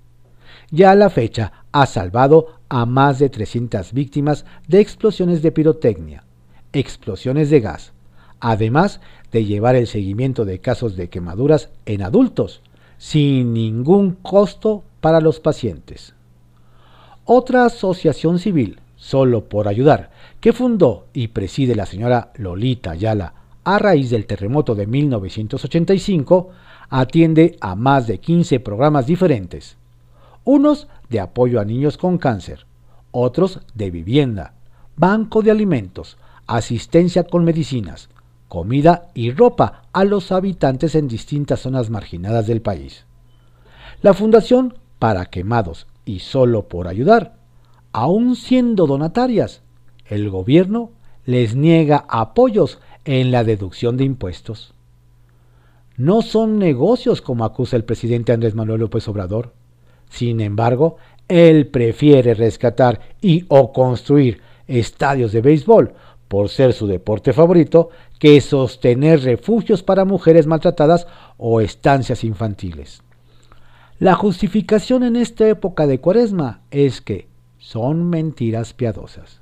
ya 0.70 0.90
a 0.90 0.94
la 0.94 1.10
fecha 1.10 1.52
ha 1.72 1.86
salvado 1.86 2.60
a 2.68 2.86
más 2.86 3.18
de 3.18 3.30
300 3.30 3.92
víctimas 3.92 4.44
de 4.66 4.80
explosiones 4.80 5.42
de 5.42 5.52
pirotecnia, 5.52 6.24
explosiones 6.72 7.50
de 7.50 7.60
gas, 7.60 7.92
además 8.40 9.00
de 9.32 9.44
llevar 9.44 9.76
el 9.76 9.86
seguimiento 9.86 10.44
de 10.44 10.60
casos 10.60 10.96
de 10.96 11.08
quemaduras 11.08 11.70
en 11.86 12.02
adultos, 12.02 12.62
sin 12.96 13.52
ningún 13.52 14.12
costo 14.12 14.84
para 15.00 15.20
los 15.20 15.40
pacientes. 15.40 16.14
Otra 17.24 17.66
asociación 17.66 18.38
civil, 18.38 18.80
solo 18.96 19.44
por 19.48 19.68
ayudar, 19.68 20.10
que 20.40 20.52
fundó 20.52 21.06
y 21.12 21.28
preside 21.28 21.74
la 21.74 21.86
señora 21.86 22.32
Lolita 22.36 22.92
Ayala 22.92 23.34
a 23.64 23.78
raíz 23.78 24.10
del 24.10 24.26
terremoto 24.26 24.74
de 24.74 24.86
1985, 24.86 26.50
atiende 26.88 27.56
a 27.60 27.74
más 27.74 28.06
de 28.06 28.18
15 28.18 28.60
programas 28.60 29.06
diferentes, 29.06 29.76
unos 30.44 30.88
de 31.10 31.20
apoyo 31.20 31.60
a 31.60 31.66
niños 31.66 31.98
con 31.98 32.16
cáncer, 32.16 32.64
otros 33.10 33.60
de 33.74 33.90
vivienda, 33.90 34.54
banco 34.96 35.42
de 35.42 35.50
alimentos, 35.50 36.16
asistencia 36.46 37.24
con 37.24 37.44
medicinas, 37.44 38.08
comida 38.48 39.08
y 39.14 39.30
ropa 39.30 39.82
a 39.92 40.04
los 40.04 40.32
habitantes 40.32 40.94
en 40.94 41.06
distintas 41.06 41.60
zonas 41.60 41.90
marginadas 41.90 42.46
del 42.46 42.62
país. 42.62 43.04
La 44.02 44.14
Fundación 44.14 44.74
para 44.98 45.26
Quemados 45.26 45.86
y 46.04 46.20
solo 46.20 46.68
por 46.68 46.88
ayudar, 46.88 47.36
aun 47.92 48.36
siendo 48.36 48.86
donatarias, 48.86 49.62
el 50.06 50.30
gobierno 50.30 50.90
les 51.24 51.54
niega 51.54 52.06
apoyos 52.08 52.80
en 53.04 53.30
la 53.30 53.44
deducción 53.44 53.96
de 53.96 54.04
impuestos. 54.04 54.72
No 55.96 56.22
son 56.22 56.58
negocios 56.58 57.20
como 57.20 57.44
acusa 57.44 57.76
el 57.76 57.84
presidente 57.84 58.32
Andrés 58.32 58.54
Manuel 58.54 58.80
López 58.80 59.08
Obrador. 59.08 59.52
Sin 60.08 60.40
embargo, 60.40 60.96
él 61.26 61.66
prefiere 61.66 62.34
rescatar 62.34 63.00
y 63.20 63.44
o 63.48 63.72
construir 63.72 64.40
estadios 64.68 65.32
de 65.32 65.40
béisbol 65.40 65.92
por 66.28 66.50
ser 66.50 66.72
su 66.72 66.86
deporte 66.86 67.32
favorito 67.32 67.90
que 68.18 68.40
sostener 68.40 69.22
refugios 69.22 69.82
para 69.82 70.04
mujeres 70.04 70.46
maltratadas 70.46 71.06
o 71.36 71.60
estancias 71.60 72.22
infantiles. 72.22 73.02
La 73.98 74.14
justificación 74.14 75.02
en 75.02 75.16
esta 75.16 75.48
época 75.48 75.86
de 75.86 76.00
cuaresma 76.00 76.60
es 76.70 77.00
que 77.00 77.26
son 77.58 78.08
mentiras 78.08 78.72
piadosas. 78.72 79.40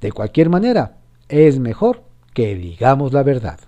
De 0.00 0.10
cualquier 0.10 0.48
manera, 0.48 0.96
es 1.28 1.58
mejor 1.58 2.02
que 2.34 2.54
digamos 2.54 3.12
la 3.12 3.22
verdad. 3.22 3.60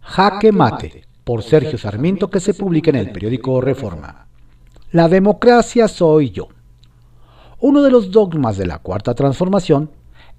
Jaque 0.00 0.52
Mate, 0.52 1.04
por 1.24 1.42
Sergio 1.42 1.78
Sarmiento, 1.78 2.28
que 2.28 2.40
se 2.40 2.54
publica 2.54 2.90
en 2.90 2.96
el 2.96 3.12
periódico 3.12 3.60
Reforma. 3.60 4.26
La 4.90 5.08
democracia 5.08 5.88
soy 5.88 6.30
yo. 6.30 6.48
Uno 7.60 7.82
de 7.82 7.90
los 7.90 8.10
dogmas 8.10 8.56
de 8.56 8.66
la 8.66 8.78
Cuarta 8.80 9.14
Transformación 9.14 9.90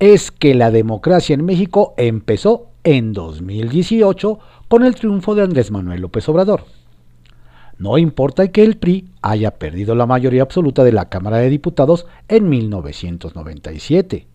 es 0.04 0.32
que 0.32 0.54
la 0.54 0.70
democracia 0.70 1.34
en 1.34 1.46
México 1.46 1.94
empezó 1.96 2.72
en 2.84 3.13
2018 3.13 4.38
con 4.68 4.84
el 4.84 4.96
triunfo 4.96 5.34
de 5.34 5.44
Andrés 5.44 5.72
Manuel 5.72 6.02
López 6.02 6.28
Obrador. 6.28 6.66
No 7.78 7.98
importa 7.98 8.50
que 8.50 8.63
el 8.63 8.76
PRI 8.76 9.08
haya 9.22 9.52
perdido 9.52 9.96
la 9.96 10.06
mayoría 10.06 10.42
absoluta 10.42 10.84
de 10.84 10.92
la 10.92 11.08
Cámara 11.08 11.38
de 11.38 11.50
Diputados 11.50 12.06
en 12.28 12.50
1997, 12.50 14.28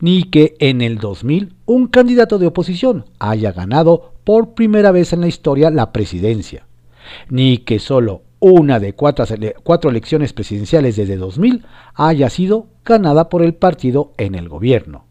ni 0.00 0.24
que 0.24 0.56
en 0.58 0.80
el 0.80 0.98
2000 0.98 1.54
un 1.66 1.86
candidato 1.86 2.38
de 2.38 2.48
oposición 2.48 3.04
haya 3.20 3.52
ganado 3.52 4.12
por 4.24 4.54
primera 4.54 4.90
vez 4.90 5.12
en 5.12 5.20
la 5.20 5.28
historia 5.28 5.70
la 5.70 5.92
presidencia, 5.92 6.66
ni 7.30 7.58
que 7.58 7.78
solo 7.78 8.22
una 8.38 8.78
de 8.80 8.92
cuatro, 8.92 9.90
elecciones 9.90 10.32
presidenciales 10.32 10.96
desde 10.96 11.16
2000 11.16 11.64
haya 11.94 12.30
sido 12.30 12.66
ganada 12.84 13.28
por 13.28 13.42
el 13.42 13.54
partido 13.54 14.12
en 14.18 14.34
el 14.34 14.48
gobierno, 14.48 15.06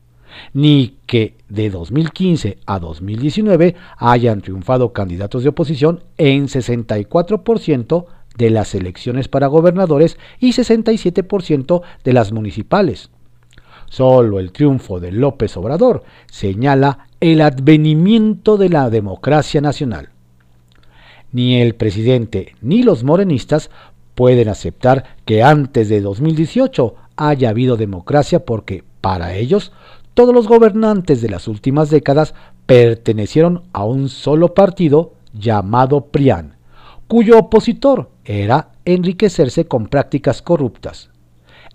ni 0.54 0.98
que 1.06 1.36
de 1.50 1.70
2015 1.70 2.60
a 2.66 2.80
2019 2.80 3.76
hayan 3.98 4.42
triunfado 4.42 4.94
candidatos 4.94 5.44
de 5.44 5.50
oposición 5.50 6.04
en 6.18 6.48
64% 6.48 8.06
de 8.38 8.50
las 8.50 8.76
elecciones 8.76 9.28
para 9.28 9.48
gobernadores 9.48 10.18
y 10.40 10.52
67% 10.52 11.82
de 12.04 12.14
las 12.14 12.32
municipales. 12.32 13.10
Solo 13.88 14.40
el 14.40 14.52
triunfo 14.52 15.00
de 15.00 15.12
López 15.12 15.56
Obrador 15.58 16.04
señala 16.28 17.08
el 17.20 17.42
advenimiento 17.42 18.58
de 18.58 18.70
la 18.70 18.90
democracia 18.90 19.62
nacional 19.62 20.10
ni 21.32 21.62
el 21.62 21.76
presidente 21.76 22.56
ni 22.62 22.84
los 22.84 23.04
morenistas 23.04 23.70
pueden 24.16 24.50
aceptar 24.50 25.04
que 25.26 25.44
antes 25.44 25.90
de 25.90 26.02
2018 26.02 26.96
haya 27.18 27.50
habido 27.50 27.78
democracia 27.78 28.46
porque, 28.46 28.84
para 29.02 29.36
ellos, 29.36 29.72
todos 30.14 30.34
los 30.34 30.48
gobernantes 30.48 31.22
de 31.22 31.30
las 31.30 31.48
últimas 31.48 31.90
décadas 31.90 32.34
pertenecieron 32.66 33.64
a 33.74 33.84
un 33.84 34.10
solo 34.10 34.54
partido 34.54 35.14
llamado 35.34 36.06
PRIAN, 36.06 36.56
cuyo 37.08 37.38
opositor 37.38 38.10
era 38.24 38.70
enriquecerse 38.86 39.66
con 39.66 39.88
prácticas 39.88 40.42
corruptas. 40.42 41.10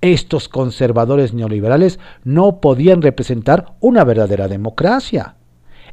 Estos 0.00 0.48
conservadores 0.48 1.34
neoliberales 1.34 2.00
no 2.24 2.60
podían 2.60 3.02
representar 3.02 3.74
una 3.80 4.02
verdadera 4.04 4.48
democracia. 4.48 5.36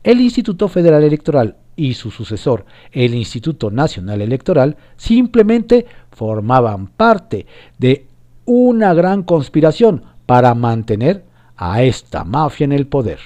El 0.04 0.22
Instituto 0.22 0.70
Federal 0.70 1.04
Electoral 1.04 1.58
y 1.78 1.94
su 1.94 2.12
sucesor, 2.12 2.66
el 2.92 3.14
Instituto 3.14 3.72
Nacional 3.72 4.22
Electoral, 4.22 4.76
simplemente 4.98 5.86
formaban 6.12 6.88
parte 6.88 7.46
de 7.78 8.08
una 8.46 8.94
gran 8.94 9.24
conspiración 9.24 10.04
para 10.26 10.54
mantener 10.56 11.24
a 11.56 11.84
esta 11.84 12.26
mafia 12.26 12.66
en 12.66 12.74
el 12.74 12.88
poder. 12.88 13.20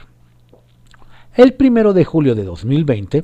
El 1.33 1.53
primero 1.53 1.93
de 1.93 2.05
julio 2.05 2.35
de 2.35 2.43
2020, 2.43 3.23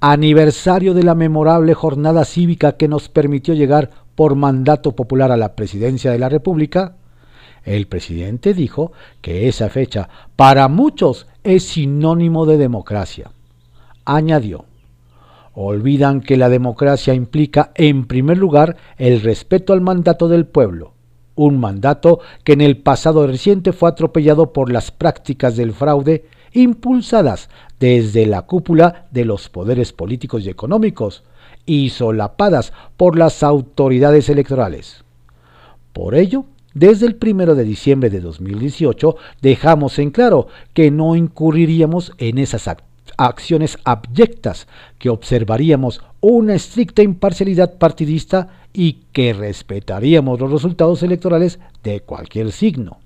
aniversario 0.00 0.94
de 0.94 1.02
la 1.02 1.14
memorable 1.14 1.74
jornada 1.74 2.24
cívica 2.24 2.76
que 2.76 2.88
nos 2.88 3.08
permitió 3.08 3.54
llegar 3.54 3.90
por 4.14 4.36
mandato 4.36 4.92
popular 4.92 5.32
a 5.32 5.36
la 5.36 5.56
presidencia 5.56 6.12
de 6.12 6.18
la 6.18 6.28
República, 6.28 6.94
el 7.64 7.88
presidente 7.88 8.54
dijo 8.54 8.92
que 9.20 9.48
esa 9.48 9.68
fecha 9.68 10.08
para 10.36 10.68
muchos 10.68 11.26
es 11.42 11.64
sinónimo 11.64 12.46
de 12.46 12.56
democracia. 12.56 13.32
Añadió, 14.12 14.64
olvidan 15.54 16.20
que 16.20 16.36
la 16.36 16.48
democracia 16.48 17.14
implica 17.14 17.70
en 17.76 18.08
primer 18.08 18.38
lugar 18.38 18.76
el 18.98 19.20
respeto 19.20 19.72
al 19.72 19.82
mandato 19.82 20.26
del 20.26 20.46
pueblo, 20.46 20.94
un 21.36 21.60
mandato 21.60 22.18
que 22.42 22.54
en 22.54 22.60
el 22.60 22.78
pasado 22.78 23.24
reciente 23.28 23.72
fue 23.72 23.88
atropellado 23.88 24.52
por 24.52 24.72
las 24.72 24.90
prácticas 24.90 25.54
del 25.56 25.72
fraude 25.72 26.24
impulsadas 26.52 27.50
desde 27.78 28.26
la 28.26 28.42
cúpula 28.42 29.06
de 29.12 29.24
los 29.24 29.48
poderes 29.48 29.92
políticos 29.92 30.44
y 30.44 30.48
económicos 30.48 31.22
y 31.64 31.90
solapadas 31.90 32.72
por 32.96 33.16
las 33.16 33.44
autoridades 33.44 34.28
electorales. 34.28 35.04
Por 35.92 36.16
ello, 36.16 36.46
desde 36.74 37.06
el 37.06 37.16
1 37.24 37.54
de 37.54 37.62
diciembre 37.62 38.10
de 38.10 38.18
2018 38.18 39.14
dejamos 39.40 40.00
en 40.00 40.10
claro 40.10 40.48
que 40.74 40.90
no 40.90 41.14
incurriríamos 41.14 42.12
en 42.18 42.38
esas 42.38 42.66
acciones 43.16 43.78
abyectas, 43.84 44.66
que 44.98 45.10
observaríamos 45.10 46.00
una 46.20 46.54
estricta 46.54 47.02
imparcialidad 47.02 47.78
partidista 47.78 48.48
y 48.72 49.04
que 49.12 49.32
respetaríamos 49.32 50.40
los 50.40 50.50
resultados 50.50 51.02
electorales 51.02 51.58
de 51.82 52.00
cualquier 52.00 52.52
signo. 52.52 52.98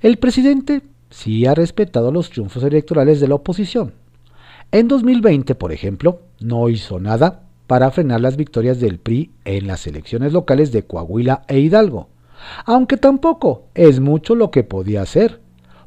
El 0.00 0.18
presidente 0.18 0.82
sí 1.10 1.46
ha 1.46 1.54
respetado 1.54 2.12
los 2.12 2.30
triunfos 2.30 2.62
electorales 2.62 3.20
de 3.20 3.28
la 3.28 3.36
oposición. 3.36 3.94
En 4.72 4.88
2020, 4.88 5.54
por 5.54 5.72
ejemplo, 5.72 6.20
no 6.40 6.68
hizo 6.68 6.98
nada 6.98 7.42
para 7.66 7.90
frenar 7.90 8.20
las 8.20 8.36
victorias 8.36 8.80
del 8.80 8.98
PRI 8.98 9.30
en 9.44 9.66
las 9.66 9.86
elecciones 9.86 10.32
locales 10.32 10.72
de 10.72 10.84
Coahuila 10.84 11.44
e 11.48 11.58
Hidalgo, 11.58 12.08
aunque 12.66 12.96
tampoco 12.96 13.64
es 13.74 14.00
mucho 14.00 14.34
lo 14.34 14.50
que 14.50 14.64
podía 14.64 15.02
hacer, 15.02 15.40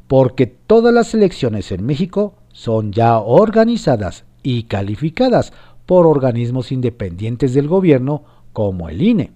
porque 0.08 0.48
todas 0.48 0.94
las 0.94 1.14
elecciones 1.14 1.72
en 1.72 1.86
México 1.86 2.36
son 2.58 2.92
ya 2.92 3.20
organizadas 3.20 4.26
y 4.42 4.64
calificadas 4.64 5.54
por 5.86 6.08
organismos 6.08 6.72
independientes 6.72 7.54
del 7.54 7.68
gobierno 7.68 8.24
como 8.52 8.90
el 8.90 9.00
INE. 9.04 9.32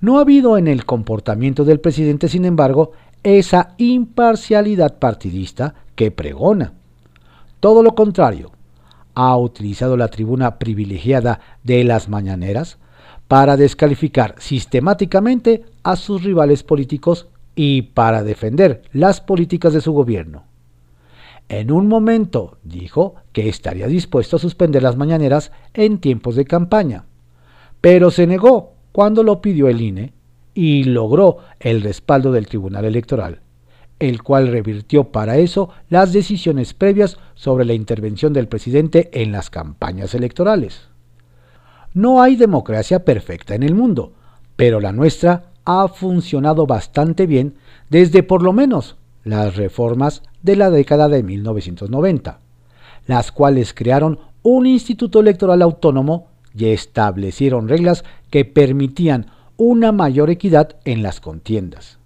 No 0.00 0.16
ha 0.16 0.22
habido 0.22 0.56
en 0.56 0.66
el 0.66 0.86
comportamiento 0.86 1.66
del 1.66 1.80
presidente, 1.80 2.30
sin 2.30 2.46
embargo, 2.46 2.92
esa 3.22 3.74
imparcialidad 3.76 4.98
partidista 4.98 5.74
que 5.96 6.10
pregona. 6.10 6.72
Todo 7.60 7.82
lo 7.82 7.94
contrario, 7.94 8.52
ha 9.14 9.36
utilizado 9.36 9.98
la 9.98 10.08
tribuna 10.08 10.58
privilegiada 10.58 11.40
de 11.62 11.84
las 11.84 12.08
mañaneras 12.08 12.78
para 13.28 13.58
descalificar 13.58 14.34
sistemáticamente 14.38 15.66
a 15.82 15.96
sus 15.96 16.24
rivales 16.24 16.62
políticos 16.62 17.28
y 17.54 17.82
para 17.82 18.22
defender 18.22 18.80
las 18.94 19.20
políticas 19.20 19.74
de 19.74 19.82
su 19.82 19.92
gobierno. 19.92 20.53
En 21.48 21.70
un 21.70 21.88
momento 21.88 22.58
dijo 22.62 23.16
que 23.32 23.48
estaría 23.48 23.86
dispuesto 23.86 24.36
a 24.36 24.40
suspender 24.40 24.82
las 24.82 24.96
mañaneras 24.96 25.52
en 25.74 25.98
tiempos 25.98 26.36
de 26.36 26.44
campaña, 26.44 27.04
pero 27.80 28.10
se 28.10 28.26
negó 28.26 28.72
cuando 28.92 29.22
lo 29.22 29.42
pidió 29.42 29.68
el 29.68 29.80
INE 29.80 30.14
y 30.54 30.84
logró 30.84 31.38
el 31.60 31.82
respaldo 31.82 32.32
del 32.32 32.46
Tribunal 32.46 32.84
Electoral, 32.84 33.40
el 33.98 34.22
cual 34.22 34.48
revirtió 34.48 35.10
para 35.10 35.36
eso 35.36 35.70
las 35.90 36.12
decisiones 36.12 36.74
previas 36.74 37.18
sobre 37.34 37.64
la 37.64 37.74
intervención 37.74 38.32
del 38.32 38.48
presidente 38.48 39.10
en 39.12 39.32
las 39.32 39.50
campañas 39.50 40.14
electorales. 40.14 40.88
No 41.92 42.22
hay 42.22 42.36
democracia 42.36 43.04
perfecta 43.04 43.54
en 43.54 43.62
el 43.62 43.74
mundo, 43.74 44.14
pero 44.56 44.80
la 44.80 44.92
nuestra 44.92 45.52
ha 45.64 45.88
funcionado 45.88 46.66
bastante 46.66 47.26
bien 47.26 47.54
desde 47.90 48.22
por 48.22 48.42
lo 48.42 48.52
menos 48.52 48.96
las 49.24 49.56
reformas 49.56 50.22
de 50.44 50.56
la 50.56 50.70
década 50.70 51.08
de 51.08 51.22
1990, 51.22 52.38
las 53.06 53.32
cuales 53.32 53.74
crearon 53.74 54.20
un 54.42 54.66
instituto 54.66 55.20
electoral 55.20 55.62
autónomo 55.62 56.28
y 56.54 56.66
establecieron 56.66 57.68
reglas 57.68 58.04
que 58.30 58.44
permitían 58.44 59.26
una 59.56 59.90
mayor 59.90 60.30
equidad 60.30 60.76
en 60.84 61.02
las 61.02 61.20
contiendas. 61.20 61.98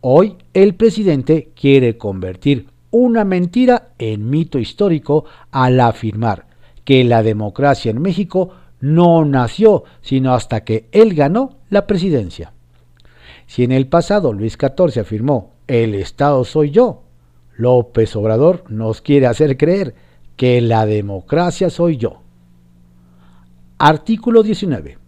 Hoy 0.00 0.36
el 0.52 0.74
presidente 0.74 1.52
quiere 1.54 1.96
convertir 1.96 2.66
una 2.90 3.24
mentira 3.24 3.90
en 3.98 4.28
mito 4.28 4.58
histórico 4.58 5.24
al 5.52 5.78
afirmar 5.78 6.46
que 6.84 7.04
la 7.04 7.22
democracia 7.22 7.92
en 7.92 8.02
México 8.02 8.50
no 8.80 9.24
nació 9.24 9.84
sino 10.00 10.34
hasta 10.34 10.64
que 10.64 10.88
él 10.90 11.14
ganó 11.14 11.58
la 11.70 11.86
presidencia. 11.86 12.52
Si 13.46 13.62
en 13.62 13.70
el 13.70 13.86
pasado 13.86 14.32
Luis 14.32 14.58
XIV 14.60 15.00
afirmó, 15.00 15.52
el 15.68 15.94
Estado 15.94 16.44
soy 16.44 16.70
yo, 16.70 17.02
López 17.56 18.16
Obrador 18.16 18.64
nos 18.68 19.00
quiere 19.00 19.26
hacer 19.26 19.56
creer 19.56 19.94
que 20.36 20.60
la 20.60 20.86
democracia 20.86 21.70
soy 21.70 21.96
yo. 21.96 22.22
Artículo 23.78 24.42
19. 24.42 24.98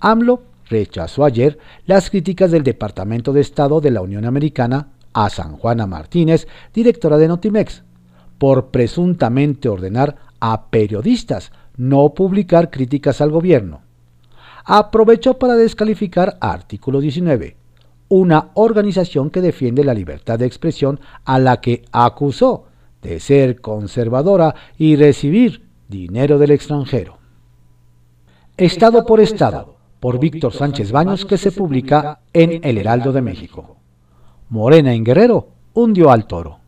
AMLO 0.00 0.42
rechazó 0.68 1.24
ayer 1.24 1.58
las 1.86 2.10
críticas 2.10 2.50
del 2.50 2.62
Departamento 2.62 3.32
de 3.32 3.40
Estado 3.40 3.80
de 3.80 3.90
la 3.90 4.02
Unión 4.02 4.24
Americana 4.24 4.88
a 5.12 5.28
San 5.30 5.56
Juana 5.56 5.86
Martínez, 5.86 6.46
directora 6.72 7.18
de 7.18 7.28
Notimex, 7.28 7.82
por 8.38 8.70
presuntamente 8.70 9.68
ordenar 9.68 10.16
a 10.40 10.70
periodistas 10.70 11.52
no 11.76 12.14
publicar 12.14 12.70
críticas 12.70 13.20
al 13.20 13.30
gobierno. 13.30 13.82
Aprovechó 14.64 15.38
para 15.38 15.54
descalificar 15.54 16.38
artículo 16.40 17.00
19, 17.00 17.56
una 18.14 18.50
organización 18.52 19.30
que 19.30 19.40
defiende 19.40 19.84
la 19.84 19.94
libertad 19.94 20.38
de 20.38 20.44
expresión 20.44 21.00
a 21.24 21.38
la 21.38 21.62
que 21.62 21.86
acusó 21.92 22.66
de 23.00 23.18
ser 23.20 23.62
conservadora 23.62 24.54
y 24.76 24.96
recibir 24.96 25.64
dinero 25.88 26.36
del 26.36 26.50
extranjero. 26.50 27.16
Estado 28.58 29.06
por 29.06 29.20
Estado 29.20 29.76
por 29.98 30.18
Víctor 30.18 30.52
Sánchez 30.52 30.92
Baños 30.92 31.24
que 31.24 31.38
se 31.38 31.52
publica 31.52 32.20
en 32.34 32.60
El 32.62 32.76
Heraldo 32.76 33.12
de 33.12 33.22
México. 33.22 33.78
Morena 34.50 34.92
en 34.92 35.04
Guerrero 35.04 35.48
hundió 35.72 36.10
al 36.10 36.26
toro. 36.26 36.58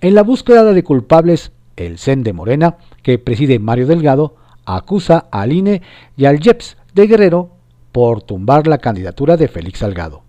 En 0.00 0.16
la 0.16 0.24
búsqueda 0.24 0.64
de 0.64 0.82
culpables, 0.82 1.52
el 1.76 1.96
CEN 1.96 2.24
de 2.24 2.32
Morena, 2.32 2.78
que 3.04 3.20
preside 3.20 3.60
Mario 3.60 3.86
Delgado, 3.86 4.34
acusa 4.64 5.28
al 5.30 5.52
INE 5.52 5.82
y 6.16 6.24
al 6.24 6.40
JEPS 6.40 6.76
de 6.92 7.06
Guerrero 7.06 7.50
por 7.92 8.22
tumbar 8.22 8.66
la 8.66 8.78
candidatura 8.78 9.36
de 9.36 9.46
Félix 9.46 9.78
Salgado. 9.78 10.23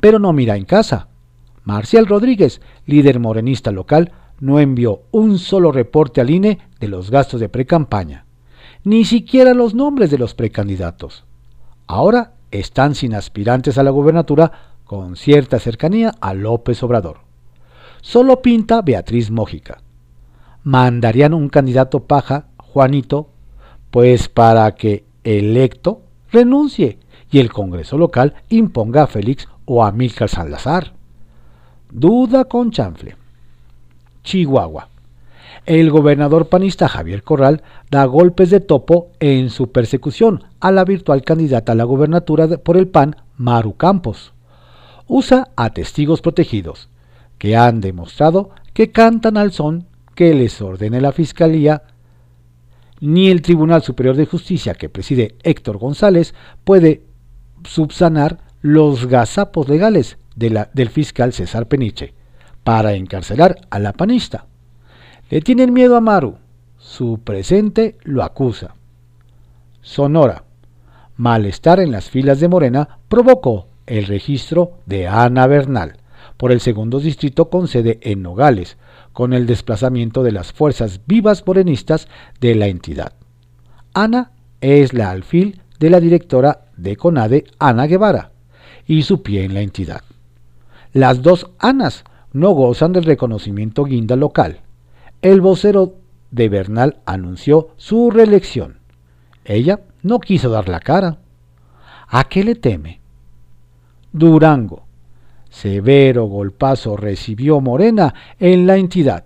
Pero 0.00 0.18
no 0.18 0.32
mira 0.32 0.56
en 0.56 0.64
casa. 0.64 1.08
Marcial 1.64 2.06
Rodríguez, 2.06 2.60
líder 2.84 3.18
morenista 3.18 3.72
local, 3.72 4.12
no 4.40 4.60
envió 4.60 5.02
un 5.10 5.38
solo 5.38 5.72
reporte 5.72 6.20
al 6.20 6.30
INE 6.30 6.58
de 6.78 6.88
los 6.88 7.10
gastos 7.10 7.40
de 7.40 7.48
precampaña 7.48 8.26
ni 8.86 9.04
siquiera 9.04 9.52
los 9.52 9.74
nombres 9.74 10.12
de 10.12 10.18
los 10.18 10.34
precandidatos. 10.34 11.24
Ahora 11.88 12.34
están 12.52 12.94
sin 12.94 13.16
aspirantes 13.16 13.78
a 13.78 13.82
la 13.82 13.90
gubernatura 13.90 14.52
con 14.84 15.16
cierta 15.16 15.58
cercanía 15.58 16.14
a 16.20 16.34
López 16.34 16.84
Obrador. 16.84 17.16
Solo 18.00 18.42
pinta 18.42 18.82
Beatriz 18.82 19.32
Mójica. 19.32 19.82
Mandarían 20.62 21.34
un 21.34 21.48
candidato 21.48 22.04
paja, 22.04 22.46
Juanito, 22.58 23.28
pues 23.90 24.28
para 24.28 24.72
que 24.76 25.04
electo 25.24 26.02
renuncie 26.30 27.00
y 27.28 27.40
el 27.40 27.52
Congreso 27.52 27.98
local 27.98 28.34
imponga 28.50 29.02
a 29.02 29.06
Félix 29.08 29.48
o 29.66 29.84
a 29.84 29.92
Milcar 29.92 30.30
Salazar. 30.30 30.94
Duda 31.90 32.46
con 32.46 32.70
chanfle. 32.70 33.16
Chihuahua 34.22 34.88
el 35.66 35.90
gobernador 35.90 36.48
panista 36.48 36.88
Javier 36.88 37.24
Corral 37.24 37.62
da 37.90 38.04
golpes 38.04 38.50
de 38.50 38.60
topo 38.60 39.10
en 39.18 39.50
su 39.50 39.72
persecución 39.72 40.44
a 40.60 40.70
la 40.70 40.84
virtual 40.84 41.22
candidata 41.22 41.72
a 41.72 41.74
la 41.74 41.82
gobernatura 41.82 42.46
por 42.58 42.76
el 42.76 42.86
PAN, 42.86 43.16
Maru 43.36 43.76
Campos. 43.76 44.32
Usa 45.08 45.48
a 45.56 45.70
testigos 45.70 46.20
protegidos, 46.20 46.88
que 47.38 47.56
han 47.56 47.80
demostrado 47.80 48.50
que 48.72 48.92
cantan 48.92 49.36
al 49.36 49.50
son 49.50 49.86
que 50.14 50.34
les 50.34 50.62
ordene 50.62 51.00
la 51.00 51.10
Fiscalía. 51.10 51.82
Ni 53.00 53.28
el 53.28 53.42
Tribunal 53.42 53.82
Superior 53.82 54.14
de 54.14 54.26
Justicia 54.26 54.74
que 54.74 54.88
preside 54.88 55.34
Héctor 55.42 55.78
González 55.78 56.32
puede 56.64 57.02
subsanar 57.64 58.38
los 58.66 59.06
gazapos 59.06 59.68
legales 59.68 60.18
del 60.34 60.88
fiscal 60.88 61.32
César 61.32 61.68
Peniche 61.68 62.14
para 62.64 62.94
encarcelar 62.94 63.60
a 63.70 63.78
la 63.78 63.92
panista. 63.92 64.46
Le 65.30 65.40
tienen 65.40 65.72
miedo 65.72 65.94
a 65.94 66.00
Maru. 66.00 66.38
Su 66.76 67.20
presente 67.22 67.96
lo 68.02 68.24
acusa. 68.24 68.74
Sonora. 69.82 70.42
Malestar 71.16 71.78
en 71.78 71.92
las 71.92 72.10
filas 72.10 72.40
de 72.40 72.48
Morena 72.48 72.98
provocó 73.08 73.68
el 73.86 74.06
registro 74.06 74.72
de 74.84 75.06
Ana 75.06 75.46
Bernal, 75.46 75.98
por 76.36 76.50
el 76.50 76.60
segundo 76.60 76.98
distrito 76.98 77.48
con 77.48 77.68
sede 77.68 78.00
en 78.02 78.22
Nogales, 78.22 78.78
con 79.12 79.32
el 79.32 79.46
desplazamiento 79.46 80.24
de 80.24 80.32
las 80.32 80.52
fuerzas 80.52 81.00
vivas 81.06 81.44
morenistas 81.46 82.08
de 82.40 82.56
la 82.56 82.66
entidad. 82.66 83.12
Ana 83.94 84.32
es 84.60 84.92
la 84.92 85.10
alfil 85.10 85.62
de 85.78 85.88
la 85.88 86.00
directora 86.00 86.66
de 86.76 86.96
CONADE, 86.96 87.44
Ana 87.60 87.86
Guevara, 87.86 88.32
y 88.86 89.02
su 89.02 89.22
pie 89.22 89.44
en 89.44 89.54
la 89.54 89.60
entidad. 89.60 90.02
Las 90.92 91.22
dos 91.22 91.50
Anas 91.58 92.04
no 92.32 92.50
gozan 92.50 92.92
del 92.92 93.04
reconocimiento 93.04 93.84
guinda 93.84 94.16
local. 94.16 94.60
El 95.22 95.40
vocero 95.40 95.94
de 96.30 96.48
Bernal 96.48 96.98
anunció 97.06 97.70
su 97.76 98.10
reelección. 98.10 98.78
Ella 99.44 99.80
no 100.02 100.20
quiso 100.20 100.50
dar 100.50 100.68
la 100.68 100.80
cara. 100.80 101.18
¿A 102.08 102.24
qué 102.24 102.44
le 102.44 102.54
teme? 102.54 103.00
Durango. 104.12 104.84
Severo 105.50 106.26
golpazo 106.26 106.96
recibió 106.96 107.60
Morena 107.60 108.14
en 108.38 108.66
la 108.66 108.76
entidad, 108.76 109.24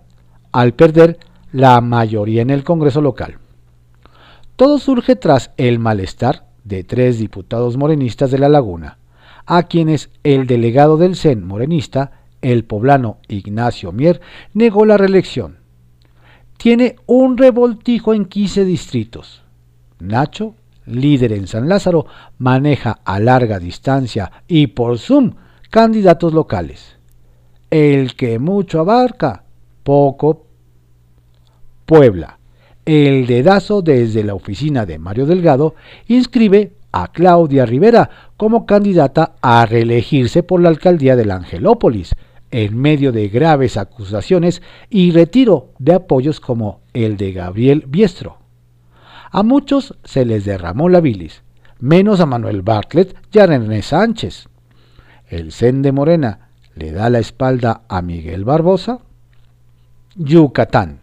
al 0.51 0.73
perder 0.73 1.19
la 1.51 1.81
mayoría 1.81 2.41
en 2.41 2.49
el 2.49 2.63
Congreso 2.63 3.01
local. 3.01 3.37
Todo 4.55 4.79
surge 4.79 5.15
tras 5.15 5.51
el 5.57 5.79
malestar 5.79 6.45
de 6.63 6.83
tres 6.83 7.19
diputados 7.19 7.77
morenistas 7.77 8.31
de 8.31 8.37
La 8.37 8.47
Laguna, 8.47 8.97
a 9.53 9.63
quienes 9.63 10.09
el 10.23 10.47
delegado 10.47 10.95
del 10.95 11.17
CEN 11.17 11.45
morenista, 11.45 12.21
el 12.41 12.63
poblano 12.63 13.17
Ignacio 13.27 13.91
Mier, 13.91 14.21
negó 14.53 14.85
la 14.85 14.95
reelección. 14.95 15.57
Tiene 16.55 16.95
un 17.05 17.37
revoltijo 17.37 18.13
en 18.13 18.27
15 18.27 18.63
distritos. 18.63 19.43
Nacho, 19.99 20.55
líder 20.85 21.33
en 21.33 21.47
San 21.47 21.67
Lázaro, 21.67 22.05
maneja 22.37 23.01
a 23.03 23.19
larga 23.19 23.59
distancia 23.59 24.31
y 24.47 24.67
por 24.67 24.97
Zoom 24.97 25.33
candidatos 25.69 26.31
locales. 26.31 26.95
El 27.69 28.15
que 28.15 28.39
mucho 28.39 28.79
abarca, 28.79 29.43
poco 29.83 30.45
Puebla. 31.85 32.39
El 32.85 33.27
dedazo 33.27 33.81
desde 33.81 34.23
la 34.23 34.33
oficina 34.33 34.85
de 34.85 34.97
Mario 34.97 35.25
Delgado 35.25 35.75
inscribe 36.07 36.71
a 36.91 37.11
Claudia 37.11 37.65
Rivera 37.65 38.09
como 38.37 38.65
candidata 38.65 39.35
a 39.41 39.65
reelegirse 39.65 40.43
por 40.43 40.61
la 40.61 40.69
alcaldía 40.69 41.15
del 41.15 41.31
Angelópolis, 41.31 42.15
en 42.51 42.77
medio 42.77 43.11
de 43.11 43.29
graves 43.29 43.77
acusaciones 43.77 44.61
y 44.89 45.11
retiro 45.11 45.69
de 45.79 45.93
apoyos 45.93 46.39
como 46.39 46.81
el 46.93 47.17
de 47.17 47.31
Gabriel 47.31 47.85
Biestro. 47.87 48.37
A 49.31 49.43
muchos 49.43 49.95
se 50.03 50.25
les 50.25 50.43
derramó 50.43 50.89
la 50.89 50.99
bilis, 50.99 51.43
menos 51.79 52.19
a 52.19 52.25
Manuel 52.25 52.61
Bartlett 52.61 53.15
y 53.31 53.39
a 53.39 53.47
René 53.47 53.81
Sánchez. 53.81 54.49
El 55.27 55.53
CEN 55.53 55.81
de 55.81 55.93
Morena 55.93 56.49
le 56.75 56.91
da 56.91 57.09
la 57.09 57.19
espalda 57.19 57.81
a 57.87 58.01
Miguel 58.01 58.43
Barbosa. 58.43 58.99
Yucatán. 60.15 60.99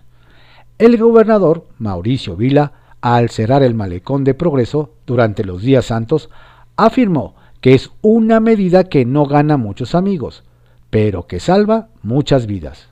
El 0.76 0.98
gobernador 0.98 1.66
Mauricio 1.78 2.36
Vila 2.36 2.72
al 3.16 3.30
cerrar 3.30 3.62
el 3.62 3.74
malecón 3.74 4.22
de 4.22 4.34
progreso 4.34 4.92
durante 5.06 5.42
los 5.42 5.62
días 5.62 5.86
santos, 5.86 6.28
afirmó 6.76 7.36
que 7.62 7.72
es 7.74 7.90
una 8.02 8.38
medida 8.38 8.84
que 8.84 9.06
no 9.06 9.24
gana 9.24 9.56
muchos 9.56 9.94
amigos, 9.94 10.44
pero 10.90 11.26
que 11.26 11.40
salva 11.40 11.88
muchas 12.02 12.46
vidas. 12.46 12.90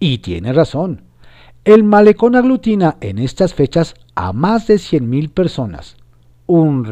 Y 0.00 0.18
tiene 0.18 0.54
razón. 0.54 1.02
El 1.64 1.84
malecón 1.84 2.34
aglutina 2.34 2.96
en 3.02 3.18
estas 3.18 3.52
fechas 3.52 3.94
a 4.14 4.32
más 4.32 4.66
de 4.68 4.76
100.000 4.76 5.30
personas, 5.30 5.96
un 6.46 6.84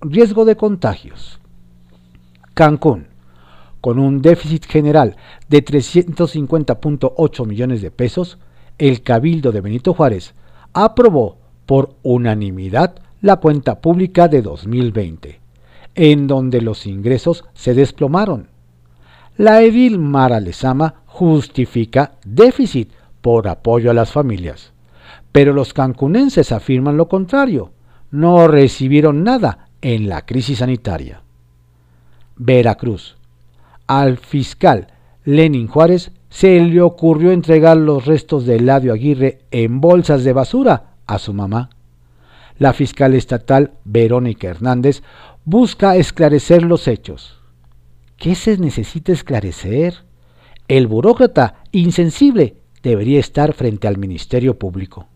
riesgo 0.00 0.44
de 0.46 0.56
contagios. 0.56 1.40
Cancún, 2.54 3.08
con 3.82 3.98
un 3.98 4.22
déficit 4.22 4.64
general 4.64 5.16
de 5.50 5.62
350.8 5.62 7.46
millones 7.46 7.82
de 7.82 7.90
pesos, 7.90 8.38
el 8.78 9.02
Cabildo 9.02 9.52
de 9.52 9.60
Benito 9.60 9.92
Juárez 9.92 10.34
aprobó 10.72 11.43
por 11.66 11.94
unanimidad 12.02 12.96
la 13.20 13.36
cuenta 13.36 13.80
pública 13.80 14.28
de 14.28 14.42
2020, 14.42 15.40
en 15.94 16.26
donde 16.26 16.60
los 16.60 16.86
ingresos 16.86 17.44
se 17.54 17.74
desplomaron. 17.74 18.48
La 19.36 19.62
edil 19.62 19.98
Mara 19.98 20.40
Lezama 20.40 21.02
justifica 21.06 22.12
déficit 22.24 22.90
por 23.20 23.48
apoyo 23.48 23.90
a 23.90 23.94
las 23.94 24.12
familias, 24.12 24.72
pero 25.32 25.52
los 25.52 25.72
cancunenses 25.72 26.52
afirman 26.52 26.96
lo 26.96 27.08
contrario, 27.08 27.72
no 28.10 28.46
recibieron 28.46 29.24
nada 29.24 29.70
en 29.80 30.08
la 30.08 30.24
crisis 30.24 30.58
sanitaria. 30.58 31.22
Veracruz. 32.36 33.16
Al 33.86 34.18
fiscal 34.18 34.88
Lenin 35.24 35.66
Juárez 35.66 36.12
se 36.28 36.60
le 36.60 36.80
ocurrió 36.80 37.32
entregar 37.32 37.76
los 37.76 38.06
restos 38.06 38.44
de 38.44 38.56
Eladio 38.56 38.92
Aguirre 38.92 39.40
en 39.50 39.80
bolsas 39.80 40.24
de 40.24 40.32
basura 40.32 40.93
a 41.06 41.18
su 41.18 41.32
mamá. 41.32 41.70
La 42.58 42.72
fiscal 42.72 43.14
estatal 43.14 43.72
Verónica 43.84 44.48
Hernández 44.48 45.02
busca 45.44 45.96
esclarecer 45.96 46.62
los 46.62 46.88
hechos. 46.88 47.40
¿Qué 48.16 48.34
se 48.34 48.58
necesita 48.58 49.12
esclarecer? 49.12 50.04
El 50.68 50.86
burócrata 50.86 51.56
insensible 51.72 52.56
debería 52.82 53.20
estar 53.20 53.52
frente 53.52 53.88
al 53.88 53.98
Ministerio 53.98 54.58
Público. 54.58 55.06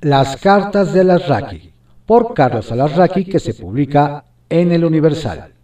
Las 0.00 0.36
cartas 0.36 0.92
de 0.92 1.00
Alasraqui, 1.00 1.72
por 2.06 2.34
Carlos 2.34 2.70
Alasraqui, 2.70 3.24
que 3.24 3.38
se 3.38 3.54
publica 3.54 4.24
en 4.48 4.72
el 4.72 4.84
Universal. 4.84 5.54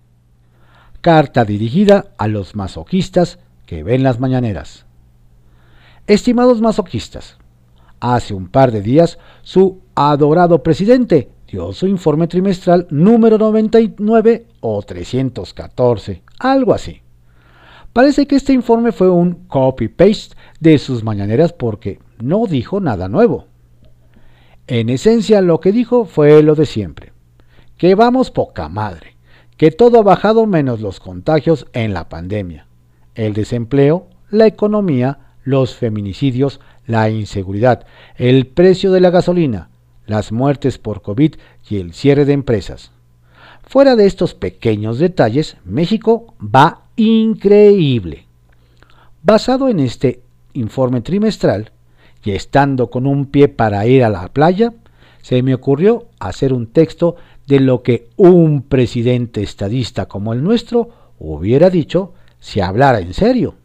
Carta 1.00 1.44
dirigida 1.44 2.06
a 2.16 2.28
los 2.28 2.56
masoquistas 2.56 3.38
que 3.66 3.82
ven 3.82 4.02
las 4.02 4.18
mañaneras. 4.18 4.86
Estimados 6.06 6.60
masoquistas, 6.60 7.36
Hace 8.00 8.34
un 8.34 8.48
par 8.48 8.70
de 8.70 8.80
días, 8.80 9.18
su 9.42 9.80
adorado 9.94 10.62
presidente 10.62 11.30
dio 11.50 11.72
su 11.72 11.86
informe 11.86 12.28
trimestral 12.28 12.86
número 12.90 13.38
99 13.38 14.46
o 14.60 14.82
314, 14.82 16.22
algo 16.38 16.74
así. 16.74 17.02
Parece 17.92 18.26
que 18.26 18.36
este 18.36 18.52
informe 18.52 18.92
fue 18.92 19.10
un 19.10 19.46
copy-paste 19.48 20.36
de 20.60 20.78
sus 20.78 21.02
mañaneras 21.02 21.52
porque 21.52 21.98
no 22.22 22.46
dijo 22.46 22.80
nada 22.80 23.08
nuevo. 23.08 23.46
En 24.66 24.90
esencia 24.90 25.40
lo 25.40 25.60
que 25.60 25.72
dijo 25.72 26.04
fue 26.04 26.42
lo 26.42 26.54
de 26.54 26.66
siempre, 26.66 27.12
que 27.78 27.94
vamos 27.94 28.30
poca 28.30 28.68
madre, 28.68 29.16
que 29.56 29.70
todo 29.70 29.98
ha 29.98 30.02
bajado 30.02 30.46
menos 30.46 30.80
los 30.80 31.00
contagios 31.00 31.66
en 31.72 31.94
la 31.94 32.08
pandemia, 32.08 32.66
el 33.14 33.32
desempleo, 33.32 34.06
la 34.30 34.46
economía, 34.46 35.34
los 35.42 35.74
feminicidios, 35.74 36.60
la 36.88 37.08
inseguridad, 37.10 37.86
el 38.16 38.48
precio 38.48 38.90
de 38.90 39.00
la 39.00 39.10
gasolina, 39.10 39.68
las 40.06 40.32
muertes 40.32 40.78
por 40.78 41.02
COVID 41.02 41.34
y 41.68 41.76
el 41.76 41.92
cierre 41.92 42.24
de 42.24 42.32
empresas. 42.32 42.90
Fuera 43.62 43.94
de 43.94 44.06
estos 44.06 44.34
pequeños 44.34 44.98
detalles, 44.98 45.58
México 45.64 46.34
va 46.42 46.86
increíble. 46.96 48.26
Basado 49.22 49.68
en 49.68 49.78
este 49.78 50.22
informe 50.54 51.02
trimestral 51.02 51.72
y 52.24 52.30
estando 52.30 52.88
con 52.88 53.06
un 53.06 53.26
pie 53.26 53.48
para 53.48 53.86
ir 53.86 54.02
a 54.02 54.08
la 54.08 54.28
playa, 54.28 54.72
se 55.20 55.42
me 55.42 55.54
ocurrió 55.54 56.06
hacer 56.18 56.54
un 56.54 56.68
texto 56.68 57.16
de 57.46 57.60
lo 57.60 57.82
que 57.82 58.08
un 58.16 58.62
presidente 58.62 59.42
estadista 59.42 60.06
como 60.06 60.32
el 60.32 60.42
nuestro 60.42 60.88
hubiera 61.18 61.68
dicho 61.68 62.14
si 62.40 62.60
hablara 62.60 63.00
en 63.00 63.12
serio. 63.12 63.57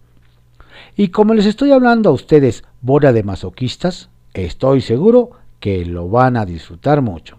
Y 0.95 1.07
como 1.07 1.33
les 1.33 1.45
estoy 1.45 1.71
hablando 1.71 2.09
a 2.09 2.13
ustedes, 2.13 2.63
bola 2.81 3.13
de 3.13 3.23
masoquistas, 3.23 4.09
estoy 4.33 4.81
seguro 4.81 5.31
que 5.59 5.85
lo 5.85 6.09
van 6.09 6.37
a 6.37 6.45
disfrutar 6.45 7.01
mucho. 7.01 7.37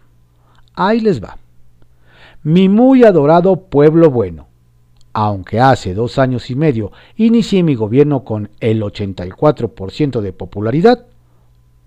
Ahí 0.74 1.00
les 1.00 1.22
va. 1.22 1.38
Mi 2.42 2.68
muy 2.68 3.04
adorado 3.04 3.56
pueblo 3.56 4.10
bueno, 4.10 4.48
aunque 5.12 5.60
hace 5.60 5.94
dos 5.94 6.18
años 6.18 6.50
y 6.50 6.56
medio 6.56 6.90
inicié 7.16 7.62
mi 7.62 7.76
gobierno 7.76 8.24
con 8.24 8.50
el 8.58 8.82
84% 8.82 10.20
de 10.20 10.32
popularidad, 10.32 11.06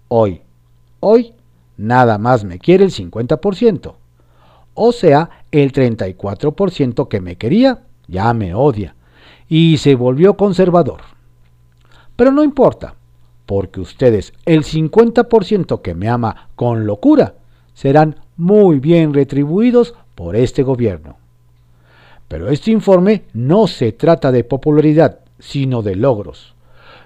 hoy, 0.08 0.42
hoy, 1.02 1.34
nada 1.76 2.18
más 2.18 2.46
me 2.46 2.60
quiere 2.60 2.86
el 2.86 2.92
50%. 2.92 3.94
O 4.74 4.92
sea, 4.94 5.30
el 5.52 5.74
34% 5.74 7.08
que 7.10 7.20
me 7.20 7.36
quería 7.36 7.82
ya 8.08 8.34
me 8.34 8.54
odia 8.54 8.96
y 9.50 9.78
se 9.78 9.96
volvió 9.96 10.38
conservador. 10.38 11.17
Pero 12.18 12.32
no 12.32 12.44
importa, 12.44 12.96
porque 13.46 13.80
ustedes, 13.80 14.34
el 14.46 14.66
50% 14.66 15.82
que 15.82 15.96
me 15.96 16.10
ama 16.10 16.50
con 16.56 16.86
locura, 16.86 17.36
serán 17.74 18.18
muy 18.36 18.80
bien 18.80 19.14
retribuidos 19.14 19.96
por 20.16 20.36
este 20.36 20.64
gobierno. 20.64 21.16
Pero 22.28 22.50
este 22.50 22.72
informe 22.72 23.24
no 23.34 23.68
se 23.68 23.94
trata 23.94 24.34
de 24.34 24.44
popularidad, 24.44 25.20
sino 25.40 25.82
de 25.82 25.96
logros. 25.96 26.56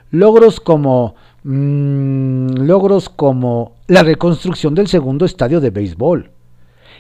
Logros 0.10 0.60
como 0.60 1.14
mmm, 1.44 2.54
logros 2.56 3.10
como 3.10 3.76
la 3.88 4.04
reconstrucción 4.04 4.74
del 4.74 4.88
segundo 4.88 5.26
estadio 5.26 5.62
de 5.62 5.70
béisbol. 5.70 6.32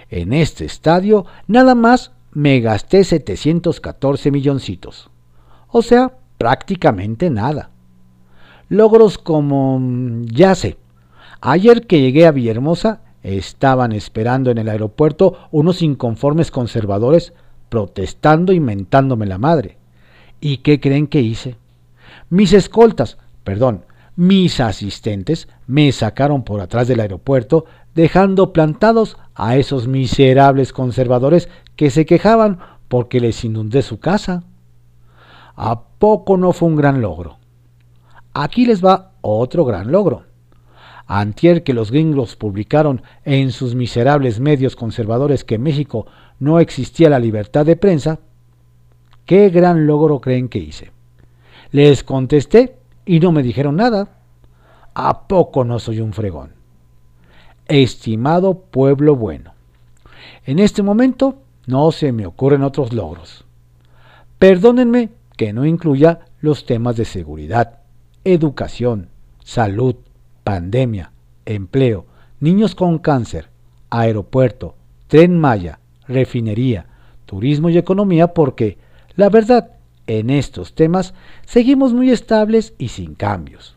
En 0.10 0.34
este 0.34 0.66
estadio 0.66 1.26
nada 1.48 1.74
más 1.74 2.12
me 2.32 2.60
gasté 2.60 3.04
714 3.04 4.32
milloncitos. 4.32 5.10
O 5.68 5.82
sea, 5.82 6.14
prácticamente 6.38 7.30
nada. 7.30 7.71
Logros 8.72 9.18
como... 9.18 9.80
Mm, 9.82 10.28
ya 10.28 10.56
sé. 10.56 10.78
Ayer 11.42 11.86
que 11.88 12.00
llegué 12.00 12.26
a 12.26 12.32
Villahermosa, 12.32 13.02
estaban 13.22 13.92
esperando 13.92 14.50
en 14.50 14.60
el 14.60 14.70
aeropuerto 14.70 15.38
unos 15.52 15.82
inconformes 15.82 16.52
conservadores 16.52 17.34
protestando 17.68 18.54
y 18.54 18.62
mentándome 18.62 19.26
la 19.26 19.38
madre. 19.38 19.78
¿Y 20.40 20.60
qué 20.60 20.80
creen 20.80 21.08
que 21.08 21.20
hice? 21.20 21.58
Mis 22.30 22.54
escoltas, 22.54 23.18
perdón, 23.44 23.84
mis 24.16 24.62
asistentes 24.62 25.50
me 25.68 25.92
sacaron 25.92 26.44
por 26.44 26.62
atrás 26.62 26.88
del 26.88 27.02
aeropuerto, 27.02 27.66
dejando 27.94 28.54
plantados 28.54 29.18
a 29.36 29.58
esos 29.58 29.90
miserables 29.90 30.72
conservadores 30.72 31.50
que 31.76 31.90
se 31.90 32.06
quejaban 32.06 32.60
porque 32.88 33.20
les 33.20 33.44
inundé 33.44 33.82
su 33.82 34.00
casa. 34.00 34.46
¿A 35.58 35.82
poco 36.00 36.38
no 36.38 36.54
fue 36.54 36.70
un 36.70 36.78
gran 36.78 37.02
logro? 37.02 37.41
Aquí 38.34 38.66
les 38.66 38.84
va 38.84 39.12
otro 39.22 39.66
gran 39.66 39.92
logro. 39.92 40.24
Antier 41.08 41.64
que 41.64 41.74
los 41.74 41.92
gringos 41.92 42.36
publicaron 42.36 43.02
en 43.26 43.52
sus 43.52 43.76
miserables 43.76 44.40
medios 44.40 44.76
conservadores 44.76 45.44
que 45.44 45.56
en 45.56 45.64
México 45.64 46.06
no 46.40 46.60
existía 46.60 47.10
la 47.10 47.20
libertad 47.20 47.66
de 47.66 47.76
prensa, 47.76 48.20
¿qué 49.26 49.50
gran 49.50 49.86
logro 49.86 50.22
creen 50.22 50.48
que 50.48 50.60
hice? 50.60 50.92
Les 51.72 52.04
contesté 52.04 52.78
y 53.06 53.20
no 53.20 53.32
me 53.32 53.44
dijeron 53.44 53.76
nada. 53.76 54.18
¿A 54.94 55.28
poco 55.28 55.64
no 55.64 55.80
soy 55.80 56.00
un 56.00 56.14
fregón? 56.14 56.54
Estimado 57.68 58.56
pueblo 58.56 59.16
bueno, 59.16 59.54
en 60.46 60.60
este 60.60 60.84
momento 60.84 61.40
no 61.68 61.92
se 61.92 62.12
me 62.12 62.26
ocurren 62.26 62.64
otros 62.64 62.94
logros. 62.94 63.46
Perdónenme 64.40 65.10
que 65.38 65.54
no 65.54 65.66
incluya 65.66 66.20
los 66.42 66.66
temas 66.66 66.96
de 66.98 67.06
seguridad, 67.06 67.81
educación, 68.24 69.10
salud, 69.44 69.96
pandemia, 70.44 71.12
empleo, 71.46 72.06
niños 72.40 72.76
con 72.76 73.00
cáncer, 73.00 73.50
aeropuerto, 73.90 74.76
tren 75.08 75.40
Maya, 75.40 75.80
refinería, 76.08 76.88
turismo 77.26 77.70
y 77.70 77.78
economía 77.78 78.34
porque, 78.34 78.78
la 79.16 79.30
verdad, 79.30 79.72
en 80.08 80.30
estos 80.30 80.74
temas 80.76 81.14
seguimos 81.46 81.94
muy 81.94 82.12
estables 82.12 82.74
y 82.78 82.90
sin 82.90 83.16
cambios. 83.16 83.76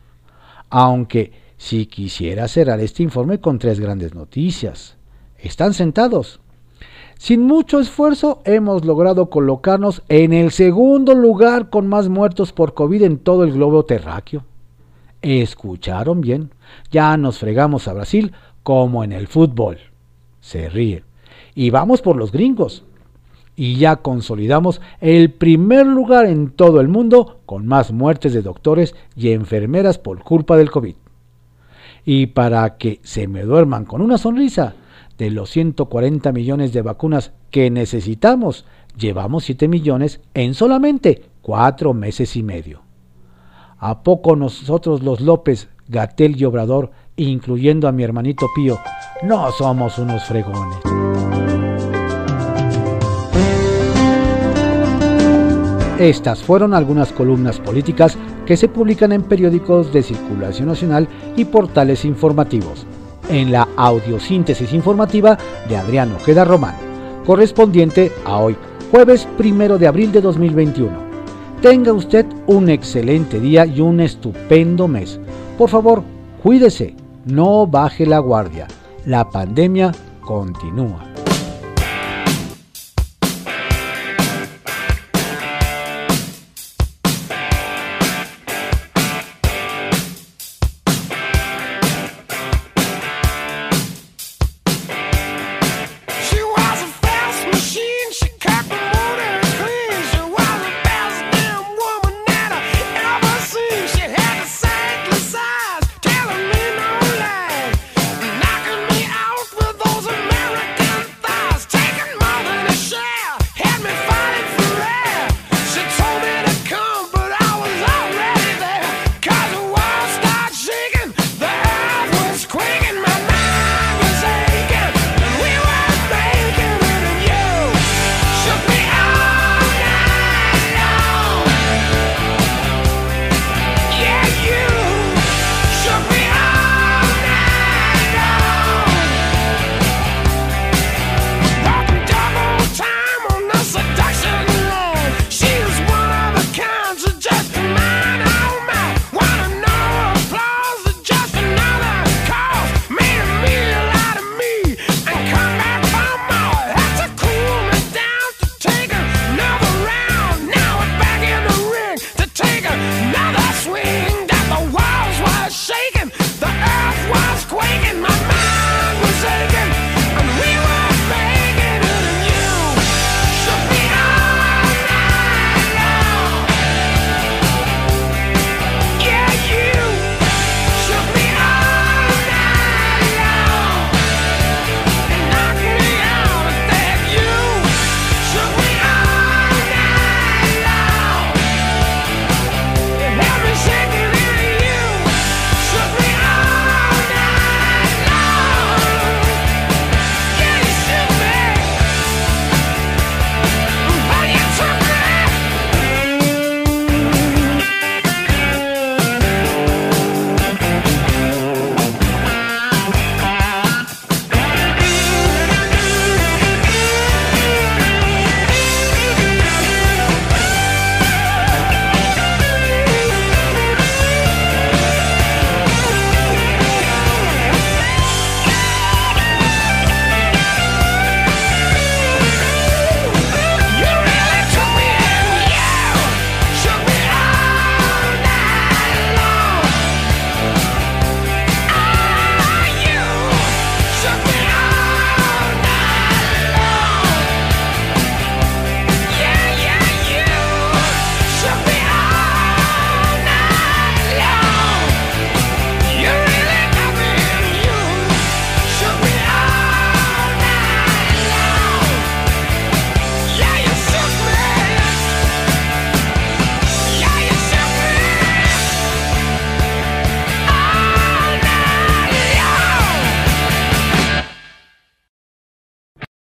Aunque 0.70 1.44
si 1.56 1.86
quisiera 1.86 2.46
cerrar 2.48 2.80
este 2.80 3.02
informe 3.02 3.40
con 3.40 3.58
tres 3.58 3.80
grandes 3.80 4.14
noticias. 4.14 4.96
Están 5.38 5.72
sentados. 5.72 6.40
Sin 7.18 7.42
mucho 7.42 7.80
esfuerzo 7.80 8.42
hemos 8.44 8.84
logrado 8.84 9.30
colocarnos 9.30 10.02
en 10.08 10.32
el 10.32 10.50
segundo 10.50 11.14
lugar 11.14 11.70
con 11.70 11.86
más 11.86 12.08
muertos 12.08 12.52
por 12.52 12.74
COVID 12.74 13.02
en 13.02 13.18
todo 13.18 13.44
el 13.44 13.52
globo 13.52 13.84
terráqueo. 13.84 14.44
Escucharon 15.22 16.20
bien, 16.20 16.50
ya 16.90 17.16
nos 17.16 17.38
fregamos 17.38 17.88
a 17.88 17.94
Brasil 17.94 18.32
como 18.62 19.04
en 19.04 19.12
el 19.12 19.26
fútbol. 19.26 19.78
Se 20.40 20.68
ríe. 20.68 21.04
Y 21.54 21.70
vamos 21.70 22.02
por 22.02 22.16
los 22.16 22.32
gringos. 22.32 22.84
Y 23.56 23.76
ya 23.76 23.96
consolidamos 23.96 24.80
el 25.00 25.30
primer 25.30 25.86
lugar 25.86 26.26
en 26.26 26.50
todo 26.50 26.80
el 26.80 26.88
mundo 26.88 27.38
con 27.46 27.66
más 27.66 27.92
muertes 27.92 28.32
de 28.32 28.42
doctores 28.42 28.96
y 29.16 29.30
enfermeras 29.30 29.98
por 29.98 30.24
culpa 30.24 30.56
del 30.56 30.72
COVID. 30.72 30.96
Y 32.04 32.26
para 32.26 32.76
que 32.76 33.00
se 33.02 33.28
me 33.28 33.42
duerman 33.42 33.84
con 33.84 34.02
una 34.02 34.18
sonrisa, 34.18 34.74
de 35.18 35.30
los 35.30 35.50
140 35.50 36.32
millones 36.32 36.72
de 36.72 36.82
vacunas 36.82 37.32
que 37.50 37.70
necesitamos, 37.70 38.64
llevamos 38.96 39.44
7 39.44 39.68
millones 39.68 40.20
en 40.34 40.54
solamente 40.54 41.24
4 41.42 41.94
meses 41.94 42.36
y 42.36 42.42
medio. 42.42 42.82
¿A 43.78 44.02
poco 44.02 44.34
nosotros 44.34 45.02
los 45.02 45.20
López, 45.20 45.68
Gatel 45.88 46.40
y 46.40 46.44
Obrador, 46.44 46.90
incluyendo 47.16 47.86
a 47.86 47.92
mi 47.92 48.02
hermanito 48.02 48.46
Pío, 48.54 48.78
no 49.22 49.50
somos 49.52 49.98
unos 49.98 50.24
fregones? 50.24 50.78
Estas 55.98 56.42
fueron 56.42 56.74
algunas 56.74 57.12
columnas 57.12 57.60
políticas 57.60 58.18
que 58.46 58.56
se 58.56 58.68
publican 58.68 59.12
en 59.12 59.22
periódicos 59.22 59.92
de 59.92 60.02
circulación 60.02 60.68
nacional 60.68 61.08
y 61.36 61.44
portales 61.44 62.04
informativos 62.04 62.84
en 63.28 63.52
la 63.52 63.68
audiosíntesis 63.76 64.72
informativa 64.72 65.38
de 65.68 65.76
Adrián 65.76 66.12
Ojeda 66.12 66.44
Román, 66.44 66.74
correspondiente 67.24 68.12
a 68.24 68.38
hoy, 68.38 68.56
jueves 68.90 69.26
primero 69.36 69.78
de 69.78 69.86
abril 69.86 70.12
de 70.12 70.20
2021. 70.20 70.92
Tenga 71.62 71.92
usted 71.92 72.26
un 72.46 72.68
excelente 72.68 73.40
día 73.40 73.64
y 73.64 73.80
un 73.80 74.00
estupendo 74.00 74.86
mes. 74.86 75.18
Por 75.56 75.70
favor, 75.70 76.02
cuídese, 76.42 76.94
no 77.24 77.66
baje 77.66 78.04
la 78.04 78.18
guardia. 78.18 78.66
La 79.06 79.30
pandemia 79.30 79.92
continúa. 80.20 81.13